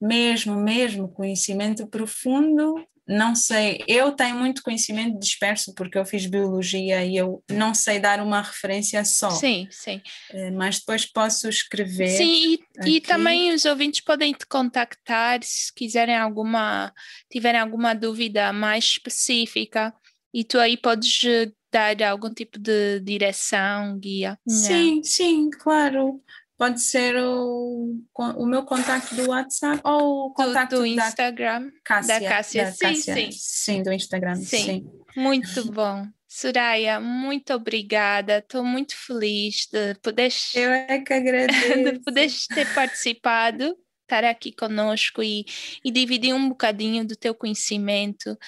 mesmo, 0.00 0.56
mesmo 0.56 1.08
conhecimento 1.08 1.86
profundo, 1.86 2.84
não 3.06 3.34
sei, 3.34 3.82
eu 3.88 4.12
tenho 4.12 4.36
muito 4.36 4.62
conhecimento 4.62 5.18
disperso 5.18 5.74
porque 5.74 5.98
eu 5.98 6.04
fiz 6.04 6.26
biologia 6.26 7.04
e 7.04 7.16
eu 7.16 7.42
não 7.50 7.74
sei 7.74 7.98
dar 7.98 8.20
uma 8.20 8.40
referência 8.40 9.04
só. 9.04 9.30
Sim, 9.30 9.66
sim. 9.70 10.00
Eh, 10.30 10.50
mas 10.50 10.78
depois 10.78 11.04
posso 11.04 11.48
escrever. 11.48 12.16
Sim, 12.16 12.58
e, 12.84 12.96
e 12.96 13.00
também 13.00 13.52
os 13.52 13.64
ouvintes 13.64 14.00
podem 14.00 14.32
te 14.32 14.46
contactar 14.46 15.40
se 15.42 15.72
quiserem 15.74 16.16
alguma, 16.16 16.92
tiverem 17.30 17.60
alguma 17.60 17.94
dúvida 17.94 18.52
mais 18.52 18.84
específica 18.84 19.92
e 20.32 20.44
tu 20.44 20.58
aí 20.58 20.76
podes 20.76 21.24
eh, 21.24 21.50
dar 21.72 22.00
algum 22.02 22.32
tipo 22.32 22.58
de 22.58 23.00
direção, 23.00 23.98
guia. 23.98 24.38
Sim, 24.46 25.02
sim, 25.02 25.50
claro 25.50 26.22
pode 26.62 26.80
ser 26.80 27.16
o, 27.16 28.00
o 28.14 28.46
meu 28.46 28.62
contato 28.64 29.16
do 29.16 29.30
WhatsApp 29.30 29.80
ou 29.82 30.26
o 30.26 30.30
contato 30.32 30.70
do, 30.70 30.76
do 30.76 30.86
Instagram 30.86 31.64
da 31.64 31.72
Cássia. 31.82 32.20
Da 32.20 32.28
Cássia. 32.28 32.64
Da 32.66 32.70
sim, 32.70 32.78
Cássia. 32.78 33.14
sim. 33.16 33.30
Sim, 33.32 33.82
do 33.82 33.92
Instagram, 33.92 34.36
sim. 34.36 34.64
sim. 34.64 34.90
Muito 35.16 35.64
bom. 35.72 36.06
Soraya, 36.28 37.00
muito 37.00 37.52
obrigada. 37.52 38.38
Estou 38.38 38.64
muito 38.64 38.94
feliz 38.96 39.66
de 39.72 39.96
poder, 39.96 40.32
Eu 40.54 40.70
é 40.70 41.00
que 41.00 41.12
agradeço. 41.12 41.82
de 41.82 41.98
poder 41.98 42.30
ter 42.54 42.72
participado, 42.72 43.76
estar 44.02 44.22
aqui 44.22 44.52
conosco 44.52 45.20
e, 45.20 45.44
e 45.84 45.90
dividir 45.90 46.32
um 46.32 46.48
bocadinho 46.48 47.04
do 47.04 47.16
teu 47.16 47.34
conhecimento 47.34 48.38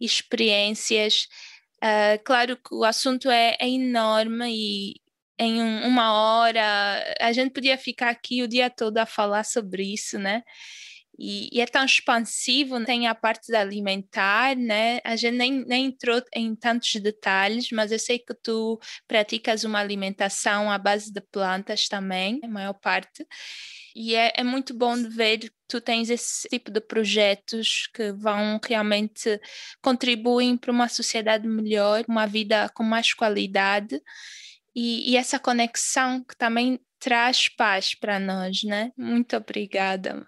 e 0.00 0.06
experiências. 0.06 1.28
Uh, 1.76 2.18
claro 2.24 2.56
que 2.56 2.74
o 2.74 2.82
assunto 2.82 3.30
é, 3.30 3.56
é 3.60 3.68
enorme 3.68 4.50
e, 4.50 4.94
em 5.40 5.62
um, 5.62 5.86
uma 5.86 6.12
hora. 6.12 7.16
A 7.18 7.32
gente 7.32 7.52
podia 7.52 7.78
ficar 7.78 8.10
aqui 8.10 8.42
o 8.42 8.48
dia 8.48 8.68
todo 8.68 8.98
a 8.98 9.06
falar 9.06 9.42
sobre 9.44 9.82
isso, 9.82 10.18
né? 10.18 10.42
E, 11.18 11.50
e, 11.52 11.60
é 11.60 11.66
tão 11.66 11.84
expansivo, 11.84 12.82
tem 12.84 13.06
a 13.06 13.14
parte 13.14 13.52
da 13.52 13.60
alimentar, 13.60 14.56
né? 14.56 15.00
A 15.04 15.16
gente 15.16 15.36
nem, 15.36 15.64
nem 15.66 15.86
entrou 15.86 16.22
em 16.34 16.54
tantos 16.54 16.94
detalhes, 16.94 17.70
mas 17.72 17.92
eu 17.92 17.98
sei 17.98 18.18
que 18.18 18.34
tu 18.34 18.78
praticas 19.06 19.64
uma 19.64 19.78
alimentação 19.80 20.70
à 20.70 20.78
base 20.78 21.12
de 21.12 21.20
plantas 21.20 21.88
também, 21.88 22.40
a 22.42 22.48
maior 22.48 22.72
parte. 22.74 23.26
E 23.94 24.14
é, 24.14 24.32
é 24.36 24.44
muito 24.44 24.72
bom 24.72 24.96
de 24.96 25.08
ver 25.08 25.38
que 25.38 25.50
tu 25.68 25.80
tens 25.80 26.08
esse 26.08 26.48
tipo 26.48 26.70
de 26.70 26.80
projetos 26.80 27.86
que 27.94 28.12
vão 28.12 28.58
realmente 28.66 29.40
contribuem 29.82 30.56
para 30.56 30.72
uma 30.72 30.88
sociedade 30.88 31.46
melhor, 31.46 32.04
uma 32.08 32.26
vida 32.26 32.70
com 32.74 32.82
mais 32.82 33.12
qualidade 33.12 34.00
e, 34.74 35.10
e 35.10 35.16
essa 35.16 35.38
conexão 35.38 36.22
que 36.22 36.36
também 36.36 36.80
traz 36.98 37.48
paz 37.48 37.94
para 37.94 38.18
nós, 38.18 38.62
né? 38.62 38.92
Muito 38.96 39.36
obrigada. 39.36 40.26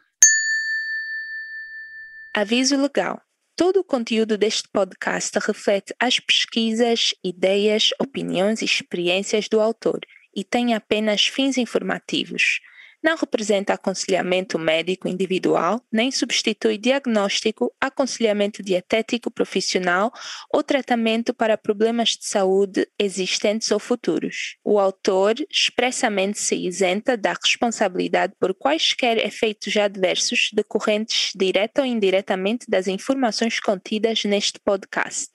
Aviso 2.34 2.80
legal. 2.80 3.20
Todo 3.54 3.80
o 3.80 3.84
conteúdo 3.84 4.38
deste 4.38 4.68
podcast 4.68 5.38
reflete 5.38 5.94
as 6.00 6.18
pesquisas, 6.18 7.14
ideias, 7.22 7.90
opiniões 7.98 8.62
e 8.62 8.64
experiências 8.64 9.48
do 9.48 9.60
autor 9.60 10.00
e 10.34 10.42
tem 10.42 10.74
apenas 10.74 11.26
fins 11.26 11.58
informativos 11.58 12.60
não 13.02 13.16
representa 13.16 13.74
aconselhamento 13.74 14.58
médico 14.58 15.08
individual, 15.08 15.82
nem 15.90 16.10
substitui 16.10 16.78
diagnóstico, 16.78 17.72
aconselhamento 17.80 18.62
dietético 18.62 19.30
profissional 19.30 20.12
ou 20.52 20.62
tratamento 20.62 21.34
para 21.34 21.58
problemas 21.58 22.10
de 22.10 22.24
saúde 22.24 22.86
existentes 22.98 23.70
ou 23.70 23.78
futuros. 23.78 24.56
O 24.64 24.78
autor 24.78 25.34
expressamente 25.50 26.38
se 26.38 26.54
isenta 26.54 27.16
da 27.16 27.32
responsabilidade 27.32 28.34
por 28.38 28.54
quaisquer 28.54 29.18
efeitos 29.18 29.76
adversos 29.76 30.50
decorrentes 30.52 31.32
direta 31.34 31.82
ou 31.82 31.86
indiretamente 31.86 32.66
das 32.68 32.86
informações 32.86 33.58
contidas 33.58 34.24
neste 34.24 34.60
podcast. 34.60 35.28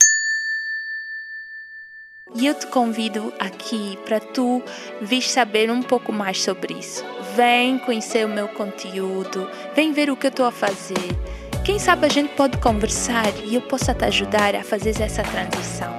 E 2.36 2.46
eu 2.46 2.54
te 2.54 2.68
convido 2.68 3.34
aqui 3.40 3.98
para 4.06 4.20
tu 4.20 4.62
vir 5.02 5.22
saber 5.22 5.72
um 5.72 5.82
pouco 5.82 6.12
mais 6.12 6.42
sobre 6.42 6.74
isso 6.74 7.17
Vem 7.38 7.78
conhecer 7.78 8.26
o 8.26 8.30
meu 8.30 8.48
conteúdo, 8.48 9.48
vem 9.76 9.94
ver 9.94 10.10
o 10.10 10.16
que 10.16 10.26
eu 10.26 10.30
estou 10.30 10.48
a 10.48 10.52
fazer. 10.52 11.16
Quem 11.64 11.78
sabe 11.78 12.08
a 12.08 12.10
gente 12.10 12.34
pode 12.34 12.58
conversar 12.58 13.32
e 13.46 13.54
eu 13.54 13.62
possa 13.62 13.94
te 13.94 14.06
ajudar 14.06 14.56
a 14.56 14.64
fazer 14.64 15.00
essa 15.00 15.22
transição. 15.22 15.94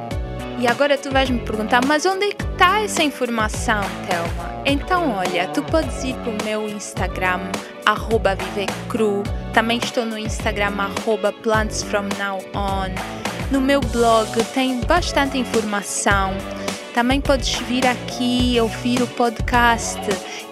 E 0.58 0.66
agora 0.66 0.98
tu 0.98 1.12
vais 1.12 1.30
me 1.30 1.38
perguntar, 1.38 1.80
mas 1.86 2.04
onde 2.04 2.24
é 2.24 2.32
que 2.32 2.42
está 2.42 2.80
essa 2.80 3.04
informação, 3.04 3.82
Thelma? 4.08 4.62
Então, 4.66 5.16
olha, 5.16 5.46
tu 5.46 5.62
podes 5.62 6.02
ir 6.02 6.16
para 6.16 6.32
o 6.32 6.44
meu 6.44 6.68
Instagram, 6.68 7.52
arroba 7.86 8.34
vivecru. 8.34 9.22
Também 9.54 9.78
estou 9.78 10.04
no 10.04 10.18
Instagram, 10.18 10.72
arroba 10.76 11.32
plantsfromnowon. 11.32 12.90
No 13.52 13.60
meu 13.60 13.78
blog 13.78 14.42
tem 14.54 14.80
bastante 14.80 15.38
informação. 15.38 16.32
Também 16.92 17.20
podes 17.20 17.54
vir 17.60 17.86
aqui 17.86 18.58
ouvir 18.60 19.00
o 19.00 19.06
podcast 19.06 20.00